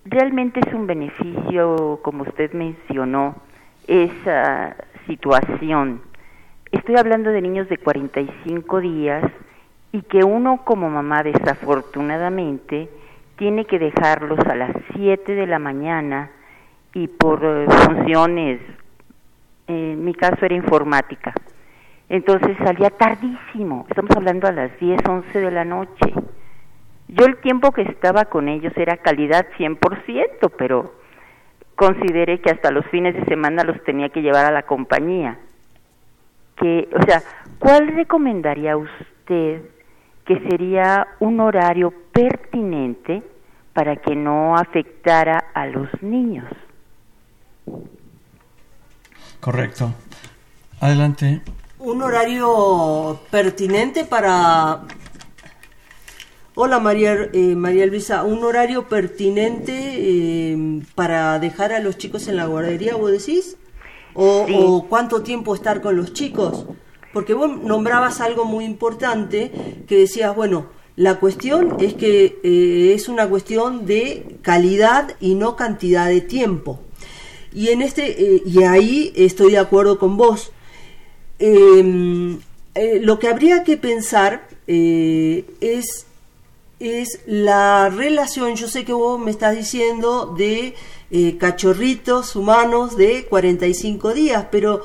[0.04, 3.34] realmente es un beneficio, como usted mencionó,
[3.88, 4.76] esa
[5.08, 6.02] situación.
[6.70, 9.24] Estoy hablando de niños de 45 días
[9.90, 12.88] y que uno como mamá desafortunadamente
[13.38, 16.30] tiene que dejarlos a las 7 de la mañana
[16.92, 18.60] y por eh, funciones,
[19.68, 21.32] en mi caso era informática.
[22.08, 26.12] Entonces salía tardísimo, estamos hablando a las 10, 11 de la noche.
[27.08, 30.94] Yo el tiempo que estaba con ellos era calidad 100%, pero
[31.74, 35.38] consideré que hasta los fines de semana los tenía que llevar a la compañía.
[36.56, 37.22] Que, o sea,
[37.60, 39.62] ¿cuál recomendaría usted
[40.28, 43.22] que sería un horario pertinente
[43.72, 46.44] para que no afectara a los niños.
[49.40, 49.94] Correcto.
[50.80, 51.40] Adelante.
[51.78, 54.82] Un horario pertinente para...
[56.54, 62.36] Hola María, eh, María Luisa, un horario pertinente eh, para dejar a los chicos en
[62.36, 63.56] la guardería, vos decís?
[64.12, 66.66] O, ¿O cuánto tiempo estar con los chicos?
[67.18, 69.50] Porque vos nombrabas algo muy importante
[69.88, 75.56] que decías, bueno, La cuestión es que eh, es una cuestión de calidad y no
[75.56, 76.78] cantidad de tiempo.
[77.52, 80.52] Y en este eh, y ahí estoy de acuerdo con vos.
[81.40, 82.38] Em,
[82.76, 86.06] eh, lo que habría que pensar es
[86.78, 90.76] es la relación, yo sé que vos me estás diciendo de
[91.40, 94.82] cachorritos humanos de 45 días, pero,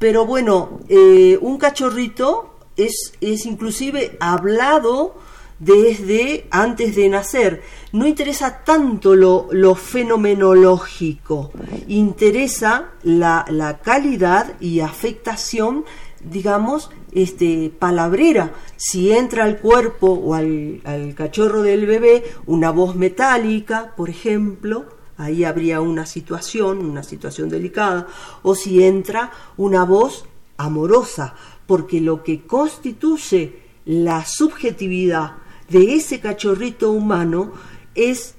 [0.00, 5.14] pero bueno, un cachorrito es, es inclusive hablado
[5.60, 7.62] desde antes de nacer.
[7.92, 11.52] No interesa tanto lo, lo fenomenológico,
[11.86, 15.84] interesa la, la, calidad y afectación,
[16.24, 18.54] digamos, este, palabrera.
[18.76, 24.99] Si entra al cuerpo o al, al cachorro del bebé una voz metálica, por ejemplo,
[25.20, 28.06] ahí habría una situación, una situación delicada,
[28.42, 30.24] o si entra una voz
[30.56, 31.34] amorosa,
[31.66, 35.36] porque lo que constituye la subjetividad
[35.68, 37.52] de ese cachorrito humano
[37.94, 38.34] es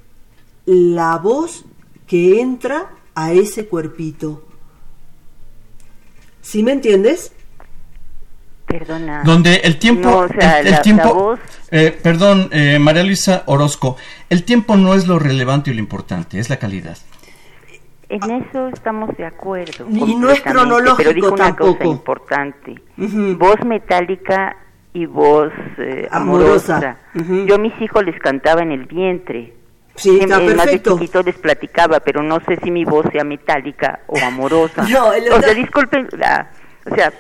[0.66, 1.66] la voz
[2.08, 4.44] que entra a ese cuerpito.
[6.42, 7.32] ¿Sí me entiendes?
[8.72, 9.24] Perdona.
[9.24, 10.26] Donde el tiempo,
[10.64, 11.38] el, tiempo,
[11.72, 13.98] eh, perdón, eh, María Luisa Orozco,
[14.30, 16.98] el tiempo no es lo relevante y lo importante, es la calidad.
[18.10, 19.88] En eso estamos de acuerdo.
[19.90, 21.78] Y no es cronológico pero dijo una tampoco.
[21.78, 22.76] cosa importante.
[22.98, 24.58] Voz metálica
[24.94, 26.98] y voz eh, amorosa.
[27.14, 29.54] Yo a mis hijos les cantaba en el vientre.
[29.96, 30.94] Sí, está en, más de perfecto.
[31.00, 34.84] chiquito les platicaba, pero no sé si mi voz sea metálica o amorosa.
[34.90, 36.50] No, el o sea, disculpen, la-
[36.90, 37.14] o sea,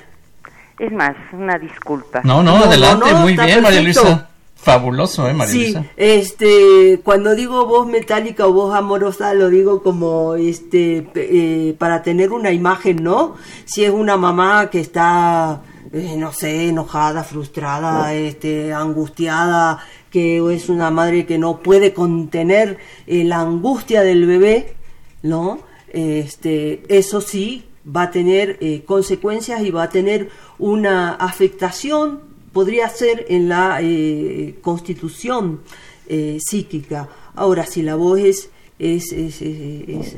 [0.86, 2.22] es más, una disculpa.
[2.24, 3.82] No, no, No, adelante, no, no, muy bien, María.
[3.82, 4.28] Luisa.
[4.56, 5.86] Fabuloso, ¿eh, María Sí, Luisa?
[5.98, 11.30] este, cuando digo voz metálica o voz amorosa, lo digo como, este, pe-
[11.70, 13.36] eh, para tener una imagen, ¿no?
[13.66, 15.62] Si es una mamá que está,
[15.92, 19.80] eh, no sé, enojada, frustrada, este, angustiada,
[20.12, 22.78] que es una madre que no puede contener
[23.08, 24.76] eh, la angustia del bebé,
[25.24, 25.58] ¿no?
[25.92, 30.30] Este, eso sí va a tener eh, consecuencias y va a tener
[30.60, 32.20] una afectación,
[32.54, 35.62] podría ser en la eh, constitución
[36.08, 37.10] eh, psíquica.
[37.36, 40.18] Ahora, si la voz es, es, es- es-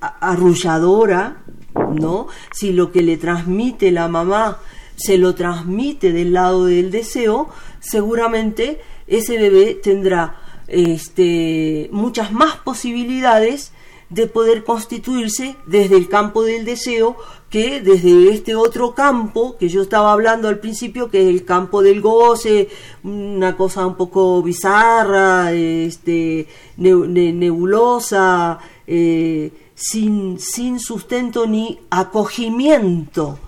[0.00, 1.42] arrulladora,
[1.98, 2.28] ¿no?
[2.52, 4.58] Si lo que le transmite la mamá
[4.96, 7.48] se lo transmite del lado del deseo,
[7.80, 10.36] seguramente ese bebé tendrá
[10.68, 13.72] este, muchas más posibilidades
[14.08, 17.16] de poder constituirse desde el campo del deseo
[17.50, 21.82] que desde este otro campo que yo estaba hablando al principio, que es el campo
[21.82, 22.68] del goce,
[23.02, 26.46] una cosa un poco bizarra, este,
[26.76, 33.38] ne- ne- nebulosa, eh, sin, sin sustento ni acogimiento,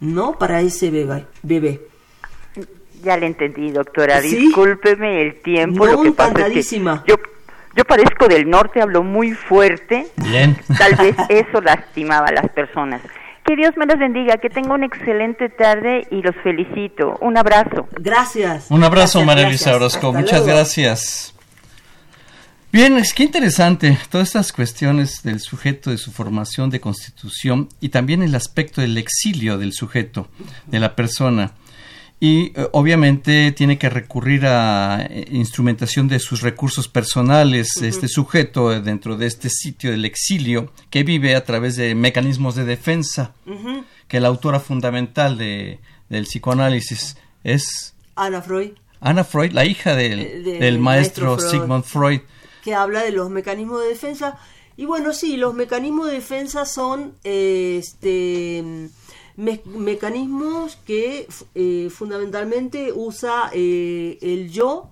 [0.00, 0.38] ¿no?
[0.38, 1.26] Para ese bebé.
[1.42, 1.88] bebé.
[3.02, 4.22] Ya le entendí, doctora.
[4.22, 4.36] ¿Sí?
[4.36, 5.84] Discúlpeme el tiempo.
[5.86, 7.16] No, lo que pasa es que yo,
[7.76, 10.06] yo parezco del norte, hablo muy fuerte.
[10.16, 10.56] Bien.
[10.78, 13.02] Tal vez eso lastimaba a las personas.
[13.44, 17.18] Que Dios me los bendiga, que tenga una excelente tarde y los felicito.
[17.20, 17.88] Un abrazo.
[17.92, 18.70] Gracias.
[18.70, 19.48] Un abrazo, Gracias, María.
[19.48, 20.06] Luisa Orozco.
[20.08, 20.56] Hasta Muchas luego.
[20.56, 21.34] gracias.
[22.72, 27.90] Bien, es que interesante todas estas cuestiones del sujeto, de su formación, de constitución y
[27.90, 30.26] también el aspecto del exilio del sujeto,
[30.66, 31.52] de la persona.
[32.20, 38.72] Y eh, obviamente tiene que recurrir a eh, instrumentación de sus recursos personales, este sujeto
[38.72, 43.32] eh, dentro de este sitio del exilio, que vive a través de mecanismos de defensa,
[44.08, 50.20] que la autora fundamental de, del psicoanálisis es Ana Freud, Anna Freud, la hija del,
[50.20, 51.60] Eh, del del maestro, maestro Freud.
[51.62, 52.20] Sigmund Freud.
[52.62, 54.38] que habla de los mecanismos de defensa.
[54.76, 58.88] Y bueno, sí, los mecanismos de defensa son eh, este,
[59.36, 64.90] me- mecanismos que eh, fundamentalmente usa eh, el yo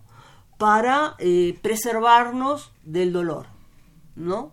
[0.58, 3.46] para eh, preservarnos del dolor,
[4.16, 4.52] ¿no?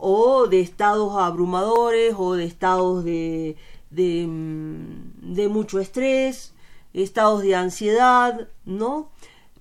[0.00, 3.56] O de estados abrumadores o de estados de,
[3.90, 6.54] de, mm, de mucho estrés,
[6.94, 9.10] estados de ansiedad, ¿no?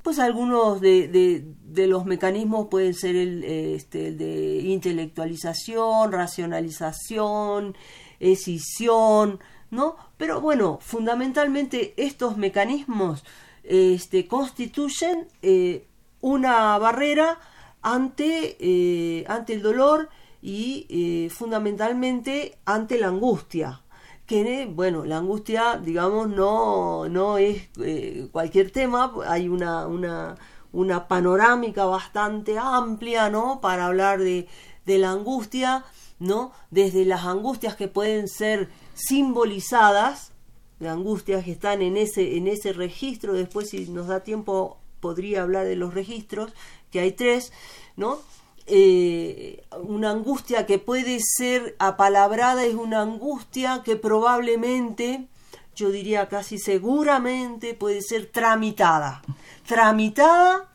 [0.03, 6.11] Pues algunos de, de- de los mecanismos pueden ser el, eh, este, el de intelectualización,
[6.11, 7.75] racionalización,
[8.20, 9.39] escisión,
[9.72, 9.95] ¿no?
[10.18, 13.24] Pero bueno, fundamentalmente estos mecanismos
[13.63, 15.86] este, constituyen eh,
[16.22, 17.39] una barrera
[17.82, 20.09] ante, eh, ante el dolor
[20.41, 23.82] y eh, fundamentalmente ante la angustia
[24.28, 30.36] que bueno la angustia digamos no no es eh, cualquier tema hay una, una
[30.74, 34.47] una panorámica bastante amplia no para hablar de,
[34.86, 35.86] de la angustia
[36.20, 40.32] no desde las angustias que pueden ser simbolizadas
[40.80, 45.43] de angustias que están en ese en ese registro después si nos da tiempo podría
[45.43, 46.51] hablar de los registros,
[46.91, 47.51] que hay tres,
[47.95, 48.20] ¿no?
[48.65, 55.28] Eh, una angustia que puede ser apalabrada es una angustia que probablemente,
[55.76, 59.22] yo diría casi seguramente, puede ser tramitada.
[59.65, 60.70] Tramitada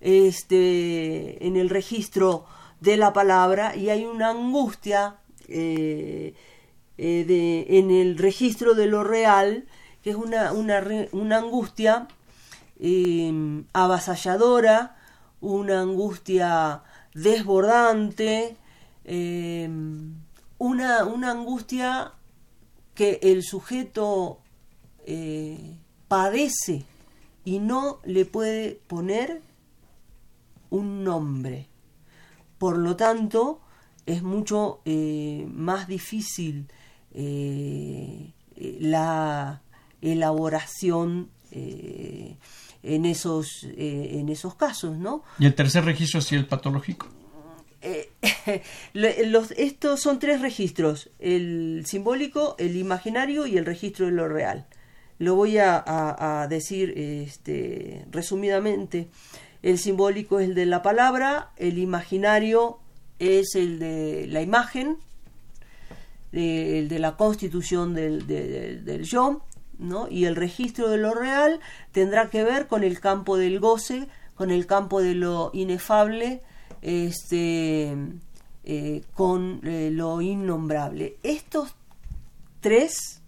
[0.00, 2.44] este, en el registro
[2.82, 5.16] de la palabra y hay una angustia
[5.48, 6.34] eh,
[6.98, 9.66] eh, de, en el registro de lo real,
[10.02, 12.08] que es una, una, una angustia
[12.80, 14.96] eh, avasalladora,
[15.40, 16.82] una angustia
[17.14, 18.56] desbordante,
[20.58, 22.12] una, una, angustia
[22.94, 24.38] que el sujeto
[26.08, 26.84] padece
[27.44, 29.40] y no le puede poner
[30.70, 31.71] un nombre.
[32.62, 33.60] Por lo tanto,
[34.06, 36.68] es mucho eh, más difícil
[37.12, 38.30] eh,
[38.78, 39.62] la
[40.00, 42.36] elaboración eh,
[42.84, 45.24] en, esos, en esos casos, ¿no?
[45.40, 47.08] ¿Y el tercer registro es el patológico?
[48.92, 54.68] los, estos son tres registros, el simbólico, el imaginario y el registro de lo real.
[55.18, 59.08] Lo voy a, a decir este, resumidamente.
[59.62, 62.78] El simbólico es el de la palabra, el imaginario
[63.18, 64.98] es el de la imagen,
[66.32, 69.42] el de la constitución del, yo,
[69.78, 70.08] ¿no?
[70.08, 71.60] y el registro de lo real
[71.92, 76.42] tendrá que ver con el campo del goce, con el campo de lo inefable,
[76.80, 77.96] este,
[78.64, 81.16] eh, con eh, lo innombrable.
[81.22, 81.74] Estos
[82.60, 83.22] tres,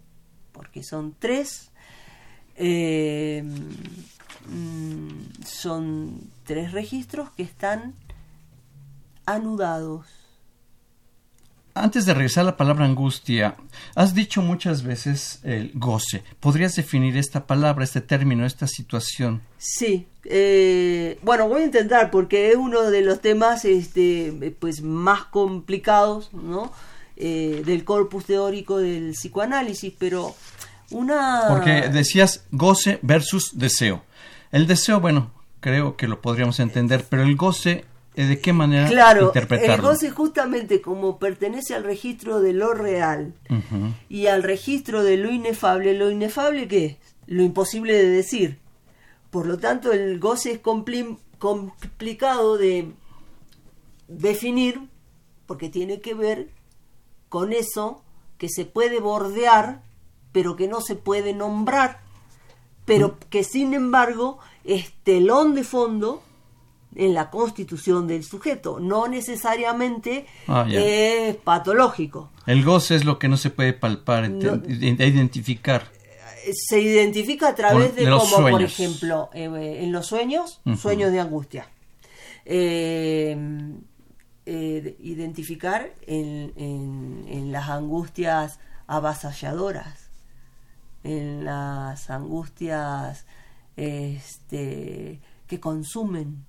[0.53, 1.71] porque son tres,
[2.57, 3.45] eh,
[4.49, 7.95] mm, son tres registros que están
[9.27, 10.07] anudados.
[11.77, 13.57] Antes de regresar a la palabra angustia,
[13.97, 16.23] has dicho muchas veces el goce.
[16.39, 19.43] ¿Podrías definir esta palabra, este término, esta situación?
[19.59, 20.07] Sí.
[20.25, 26.33] Eh, bueno, voy a intentar porque es uno de los temas este, pues, más complicados
[26.33, 26.73] ¿no?
[27.17, 30.35] Eh, del corpus teórico del psicoanálisis, pero
[30.95, 31.45] una...
[31.49, 34.03] Porque decías goce versus deseo.
[34.53, 37.85] El deseo, bueno, creo que lo podríamos entender, pero el goce
[38.17, 39.75] eh, ¿De qué manera claro, interpretarlo?
[39.75, 43.35] El goce justamente como pertenece al registro de lo real
[44.09, 46.97] y al registro de lo inefable, lo inefable qué es?
[47.27, 48.59] Lo imposible de decir.
[49.31, 50.61] Por lo tanto, el goce es
[51.39, 52.93] complicado de
[54.07, 54.81] definir
[55.47, 56.51] porque tiene que ver
[57.29, 58.05] con eso
[58.39, 59.83] que se puede bordear,
[60.35, 62.01] pero que no se puede nombrar,
[62.85, 66.25] pero que sin embargo es telón de fondo
[66.97, 72.31] en la constitución del sujeto, no necesariamente ah, es patológico.
[72.47, 75.91] El goce es lo que no se puede palpar, identificar.
[76.53, 81.69] Se identifica a través de, como, por ejemplo, eh, en los sueños, sueños de angustia.
[82.45, 83.37] Eh,
[84.47, 90.04] eh, identificar en, en, las angustias avasalladoras,
[91.05, 93.27] en las angustias
[93.77, 96.45] este, que consumen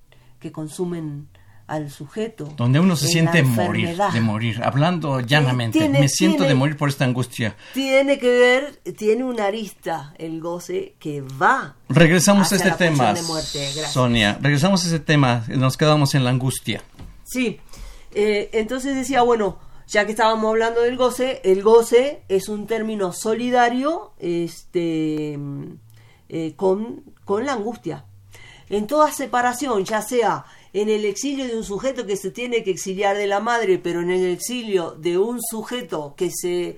[0.45, 1.27] que consumen
[1.67, 2.53] al sujeto.
[2.55, 5.89] Donde uno se siente morir, de morir, hablando llanamente.
[5.89, 7.55] me siento de morir por esta angustia.
[7.73, 11.75] Tiene que ver, tiene una arista el goce que va.
[11.89, 14.37] Regresamos a este tema, Sonia.
[14.39, 16.83] Regresamos a ese tema, nos quedamos en la angustia.
[17.23, 17.59] Sí,
[18.13, 19.57] eh, entonces decía, bueno,
[19.87, 25.37] ya que estábamos hablando del goce, el goce es un término solidario este,
[26.29, 28.05] eh, con, con la angustia.
[28.69, 32.71] En toda separación, ya sea en el exilio de un sujeto que se tiene que
[32.71, 36.77] exiliar de la madre, pero en el exilio de un sujeto que se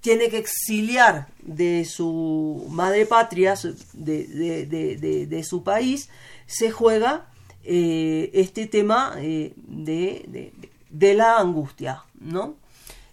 [0.00, 3.54] tiene que exiliar de su madre patria,
[3.92, 6.08] de, su país,
[6.46, 7.26] se juega
[7.64, 12.56] eh, este tema eh, de, la angustia, ¿no?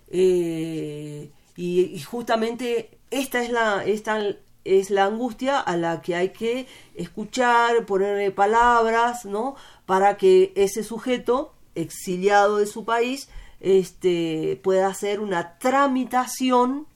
[0.10, 4.20] Eh, y, justamente esta es la, esta
[4.64, 9.56] es la angustia a la que hay que escuchar, ponerle palabras, ¿no?
[9.86, 13.30] Para que ese sujeto exiliado de su país
[13.60, 16.88] este, pueda hacer una tramitación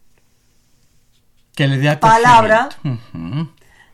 [1.56, 2.70] que le dé palabra,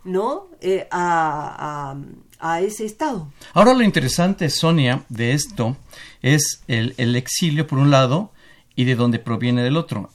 [0.04, 0.48] ¿no?
[0.60, 1.96] Eh, a,
[2.44, 3.32] a, ese estado.
[3.54, 5.78] Ahora lo interesante, Sonia, de esto
[6.22, 8.32] es el, el exilio por un lado
[8.76, 10.10] y de dónde proviene del otro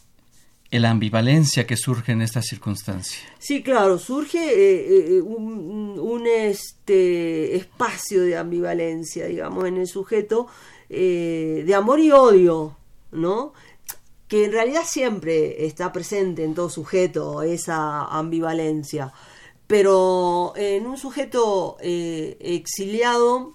[0.71, 3.21] la ambivalencia que surge en esta circunstancia.
[3.39, 10.47] Sí, claro, surge eh, eh, un, este espacio de ambivalencia, digamos, en el sujeto
[10.91, 12.77] eh, de amor y odio,
[13.13, 13.55] ¿no?
[14.27, 19.13] Que en realidad siempre está presente en todo sujeto esa ambivalencia,
[19.69, 23.55] pero en un sujeto eh, exiliado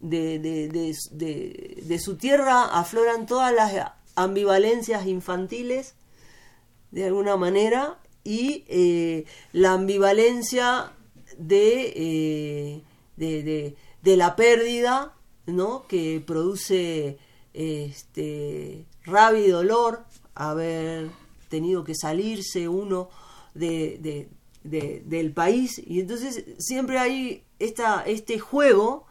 [0.00, 3.72] de, de, su tierra afloran todas las
[4.14, 5.94] ambivalencias infantiles,
[6.92, 10.92] de alguna manera, y eh, la ambivalencia
[11.38, 12.82] de,
[13.16, 15.14] de, de, la pérdida,
[15.46, 15.86] ¿no?
[15.88, 17.18] que produce
[17.54, 20.04] este, rabia y dolor
[20.34, 21.08] haber
[21.48, 23.08] tenido que salirse uno
[23.54, 24.28] de,
[24.64, 29.06] del país y entonces siempre hay esta, este juego,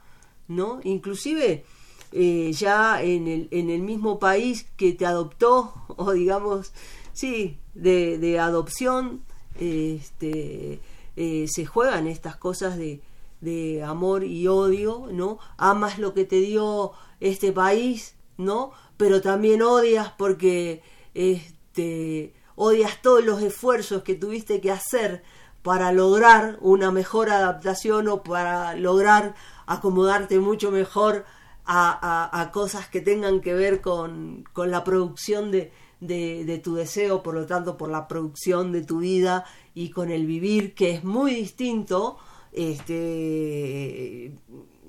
[0.47, 0.79] ¿no?
[0.83, 1.63] Inclusive
[2.11, 6.73] eh, ya en el, en el mismo país que te adoptó o digamos,
[7.13, 9.23] sí, de, de adopción,
[9.59, 10.79] este,
[11.15, 13.01] eh, se juegan estas cosas de,
[13.41, 15.37] de amor y odio, ¿no?
[15.57, 18.71] Amas lo que te dio este país, ¿no?
[18.97, 20.81] Pero también odias porque
[21.13, 25.23] este odias todos los esfuerzos que tuviste que hacer
[25.63, 29.33] para lograr una mejor adaptación o para lograr
[29.65, 31.25] acomodarte mucho mejor
[31.65, 37.45] a, cosas que tengan que ver con, la producción de, de, tu deseo, por lo
[37.45, 42.17] tanto, por la producción de tu vida y con el vivir, que es muy distinto.
[42.51, 44.37] Este,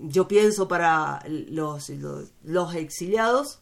[0.01, 1.91] yo pienso para los,
[2.43, 3.61] los, exiliados,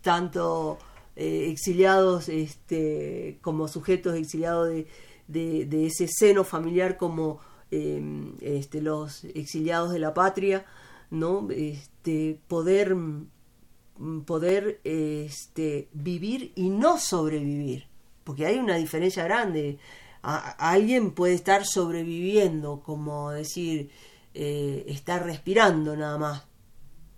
[0.00, 0.78] tanto
[1.16, 4.86] eh, exiliados este, como sujetos exiliados de,
[5.28, 10.64] de, ese seno familiar como em, este, los exiliados de la patria,
[11.10, 11.48] ¿no?
[11.50, 17.86] Este, poder, mm, poder este, vivir y no sobrevivir,
[18.24, 19.78] porque hay una diferencia grande.
[20.22, 23.90] alguien puede estar sobreviviendo, como decir,
[24.32, 26.44] eh, estar respirando nada más.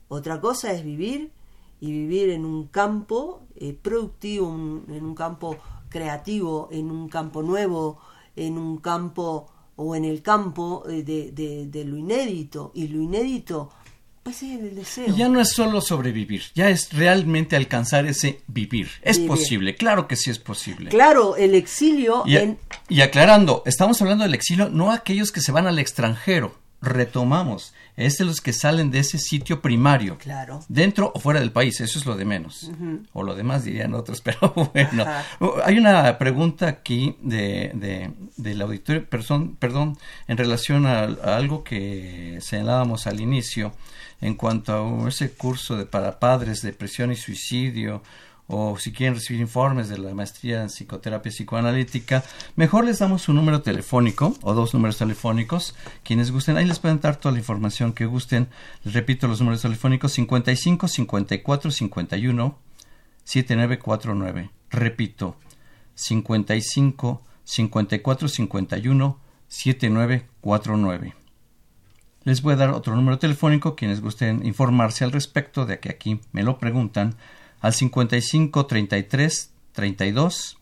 [0.08, 1.32] Otra cosa es vivir
[1.80, 5.56] y vivir en un campo eh, productivo, en un campo
[5.88, 8.00] creativo, en un campo nuevo,
[8.34, 12.72] en un campo o en el campo eh, de, de, lo inédito.
[12.74, 13.70] Y lo inédito,
[14.22, 15.14] pues es el deseo.
[15.14, 18.88] ya no es solo sobrevivir, ya es realmente alcanzar ese vivir.
[19.02, 20.90] Es posible, claro que sí es posible.
[20.90, 22.24] Claro, el exilio...
[22.88, 27.74] y aclarando, estamos hablando del exilio, no aquellos que se van al extranjero retomamos.
[27.96, 30.18] Es de los que salen de ese sitio primario.
[30.18, 30.62] Claro.
[30.68, 32.70] Dentro o fuera del país, eso es lo de menos.
[33.12, 35.04] O lo demás dirían otros, pero bueno.
[35.64, 42.38] Hay una pregunta aquí de, de, del auditorio, perdón, perdón, en relación a, algo que
[42.42, 43.72] señalábamos al inicio,
[44.20, 48.02] en cuanto a ese curso de, para padres, depresión y suicidio,
[48.48, 52.22] o si quieren recibir informes de la maestría en psicoterapia psicoanalítica,
[52.54, 55.74] mejor les damos un número telefónico o dos números telefónicos.
[56.04, 58.48] Quienes gusten, ahí les pueden dar toda la información que gusten.
[58.84, 62.58] Les repito los números telefónicos 55 54 51
[63.24, 64.50] 7949.
[64.70, 65.36] Repito,
[65.94, 69.18] 55 54 51
[69.48, 71.14] 7949.
[72.24, 76.20] Les voy a dar otro número telefónico quienes gusten informarse al respecto de que aquí
[76.32, 77.14] me lo preguntan
[77.66, 80.56] al 55 33 32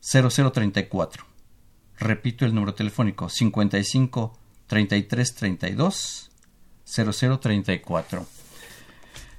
[0.00, 1.24] 0034.
[1.98, 6.30] Repito el número telefónico 55 33 32
[6.84, 8.26] 0034.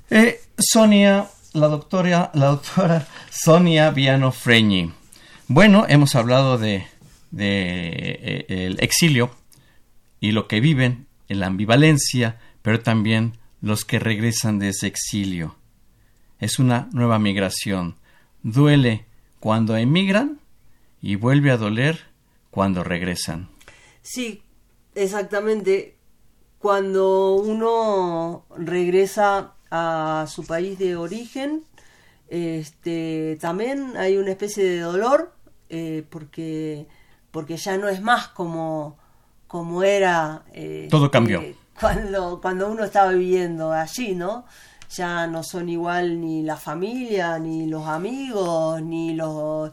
[0.10, 4.94] Eh, Sonia, la doctora, la doctora Sonia Viano Freñi.
[5.50, 6.88] Bueno, hemos hablado de,
[7.38, 9.32] eh, el exilio
[10.22, 15.58] y lo que viven en la ambivalencia, pero también los que regresan de ese exilio
[16.40, 17.96] es una nueva migración.
[18.44, 19.06] Duele
[19.40, 20.40] cuando emigran
[21.02, 22.00] y vuelve a doler
[22.52, 23.50] cuando regresan.
[24.02, 24.42] Sí,
[24.94, 25.96] exactamente.
[26.60, 31.64] Cuando uno regresa a su país de origen,
[32.28, 35.34] este, también hay una especie de dolor
[35.70, 36.88] eh, porque,
[37.32, 38.98] porque ya no es más como,
[39.48, 40.44] como era.
[40.54, 41.42] Eh, Todo cambió.
[41.42, 44.46] Eh, cuando, cuando uno estaba viviendo allí, ¿no?
[44.90, 49.72] Ya no son igual ni la familia, ni los amigos, ni los,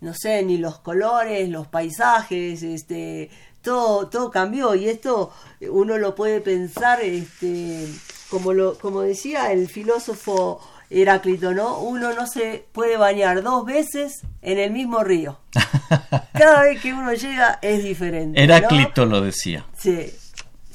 [0.00, 3.30] no sé, ni los colores, los paisajes, este,
[3.62, 5.30] todo, todo cambió y esto
[5.70, 7.86] uno lo puede pensar, este,
[8.30, 10.60] como lo, como decía el filósofo
[10.90, 11.78] Heráclito, ¿no?
[11.78, 15.38] Uno no se puede bañar dos veces en el mismo río.
[16.32, 18.42] Cada vez que uno llega es diferente.
[18.42, 19.64] Heráclito lo decía.
[19.76, 20.12] Sí,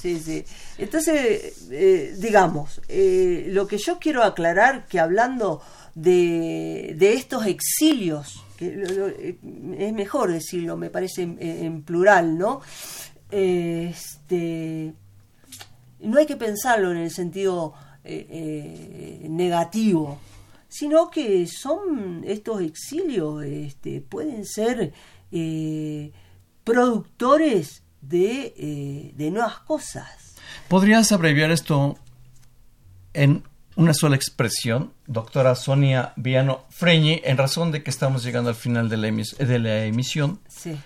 [0.08, 0.45] sí, sí.
[0.78, 5.62] Entonces, eh, digamos, eh, lo que yo quiero aclarar, que hablando
[5.95, 9.38] de, de estos exilios, que eh,
[9.78, 12.62] es mejor decirlo, me parece en, plural, ¿no?
[13.30, 14.93] Este,
[15.99, 17.74] no hay que pensarlo en el sentido
[19.28, 20.18] negativo,
[20.70, 24.93] sino que son estos exilios, este, pueden ser
[26.64, 30.36] productores de, eh, de nuevas cosas.
[30.68, 31.97] ¿Podrías abreviar esto
[33.14, 33.43] en
[33.76, 38.89] una sola expresión, doctora Sonia Viano Freñi, en razón de que estamos llegando al final
[38.89, 40.39] de la, de la emisión?
[40.47, 40.78] Sí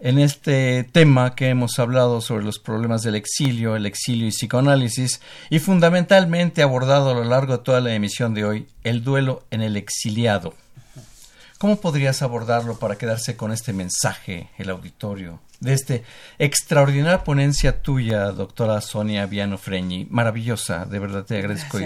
[0.00, 5.20] en este tema que hemos hablado sobre los problemas del exilio, el exilio y psicoanálisis,
[5.50, 9.62] y fundamentalmente abordado a lo largo de toda la emisión de hoy, el duelo en
[9.62, 10.54] el exiliado.
[11.58, 15.94] ¿Cómo podrías abordarlo para quedarse con este mensaje, el auditorio, de esta
[16.38, 20.06] extraordinaria ponencia tuya, doctora Sonia Viano Freñi?
[20.10, 21.78] Maravillosa, de verdad te agradezco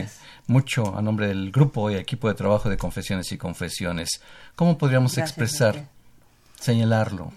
[0.46, 4.20] mucho a nombre del grupo y equipo de trabajo de Confesiones y Confesiones.
[4.54, 5.88] ¿Cómo podríamos expresar,
[6.60, 7.32] señalarlo?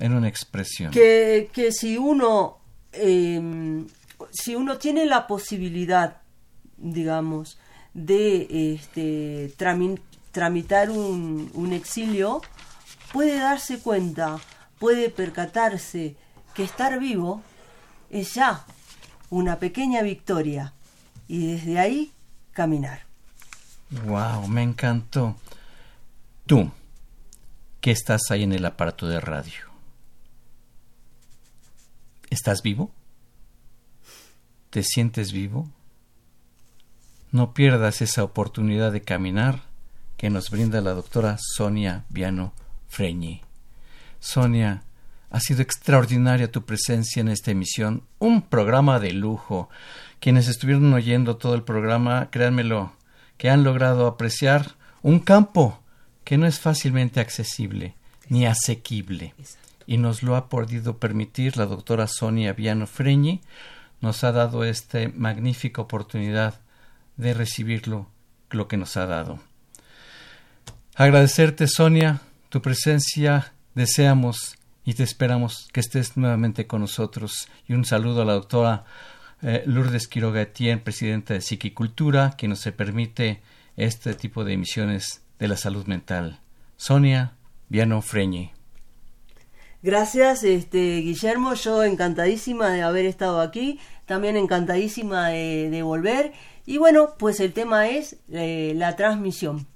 [0.00, 0.92] en una expresión.
[0.92, 2.56] Que, que si uno
[2.92, 3.86] em,
[4.30, 6.18] si uno tiene la posibilidad,
[6.76, 7.58] digamos,
[7.94, 9.52] de este,
[10.32, 12.40] tramitar un, un exilio,
[13.12, 14.38] puede darse cuenta,
[14.80, 16.16] puede percatarse
[16.54, 17.42] que estar vivo
[18.08, 18.64] es ya
[19.28, 20.72] una pequeña victoria
[21.28, 22.12] y desde ahí
[22.50, 23.02] caminar.
[24.06, 25.36] Wow, me encantó.
[26.46, 26.72] Tú,
[27.80, 29.70] que estás ahí en el aparato de radio.
[32.30, 32.90] ¿Estás vivo?
[34.70, 35.68] ¿Te sientes vivo?
[37.32, 39.62] No pierdas esa oportunidad de caminar
[40.16, 42.54] que nos brinda la doctora Sonia Viano
[42.88, 43.42] Freñi.
[44.20, 44.82] Sonia,
[45.30, 49.68] ha sido extraordinaria tu presencia en esta emisión, un programa de lujo.
[50.20, 52.92] Quienes estuvieron oyendo todo el programa, créanmelo,
[53.38, 55.80] que han logrado apreciar un campo
[56.24, 57.94] que no es fácilmente accesible
[58.28, 59.34] ni asequible.
[59.86, 63.40] Y nos lo ha podido permitir la doctora Sonia Viano Freñi,
[64.00, 66.60] nos ha dado esta magnífica oportunidad
[67.16, 68.08] de recibirlo,
[68.50, 69.40] lo que nos ha dado.
[70.94, 77.48] Agradecerte, Sonia, tu presencia, deseamos y te esperamos que estés nuevamente con nosotros.
[77.68, 78.84] Y un saludo a la doctora
[79.42, 83.40] eh, Lourdes Quiroga Etienne, presidenta de Psiquicultura, que nos permite
[83.76, 86.40] este tipo de emisiones de la salud mental.
[86.76, 87.34] Sonia
[87.68, 88.52] Viano Freñi.
[89.82, 91.54] Gracias, este, Guillermo.
[91.54, 96.32] Yo encantadísima de haber estado aquí, también encantadísima de, volver.
[96.66, 99.66] Y bueno, pues el tema es eh, la transmisión.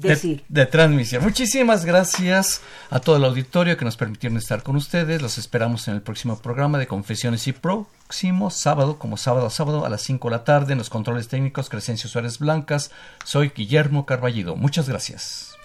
[0.00, 0.44] Decir.
[0.48, 1.22] De, transmisión.
[1.22, 5.20] Muchísimas gracias a todo el auditorio que nos permitieron estar con ustedes.
[5.20, 9.84] Los esperamos en el próximo programa de Confesiones y próximo sábado, como sábado a sábado
[9.84, 12.90] a las 5 de la tarde, en los controles técnicos Crescencio Suárez Blancas.
[13.24, 14.56] Soy Guillermo Carballido.
[14.56, 15.56] Muchas gracias.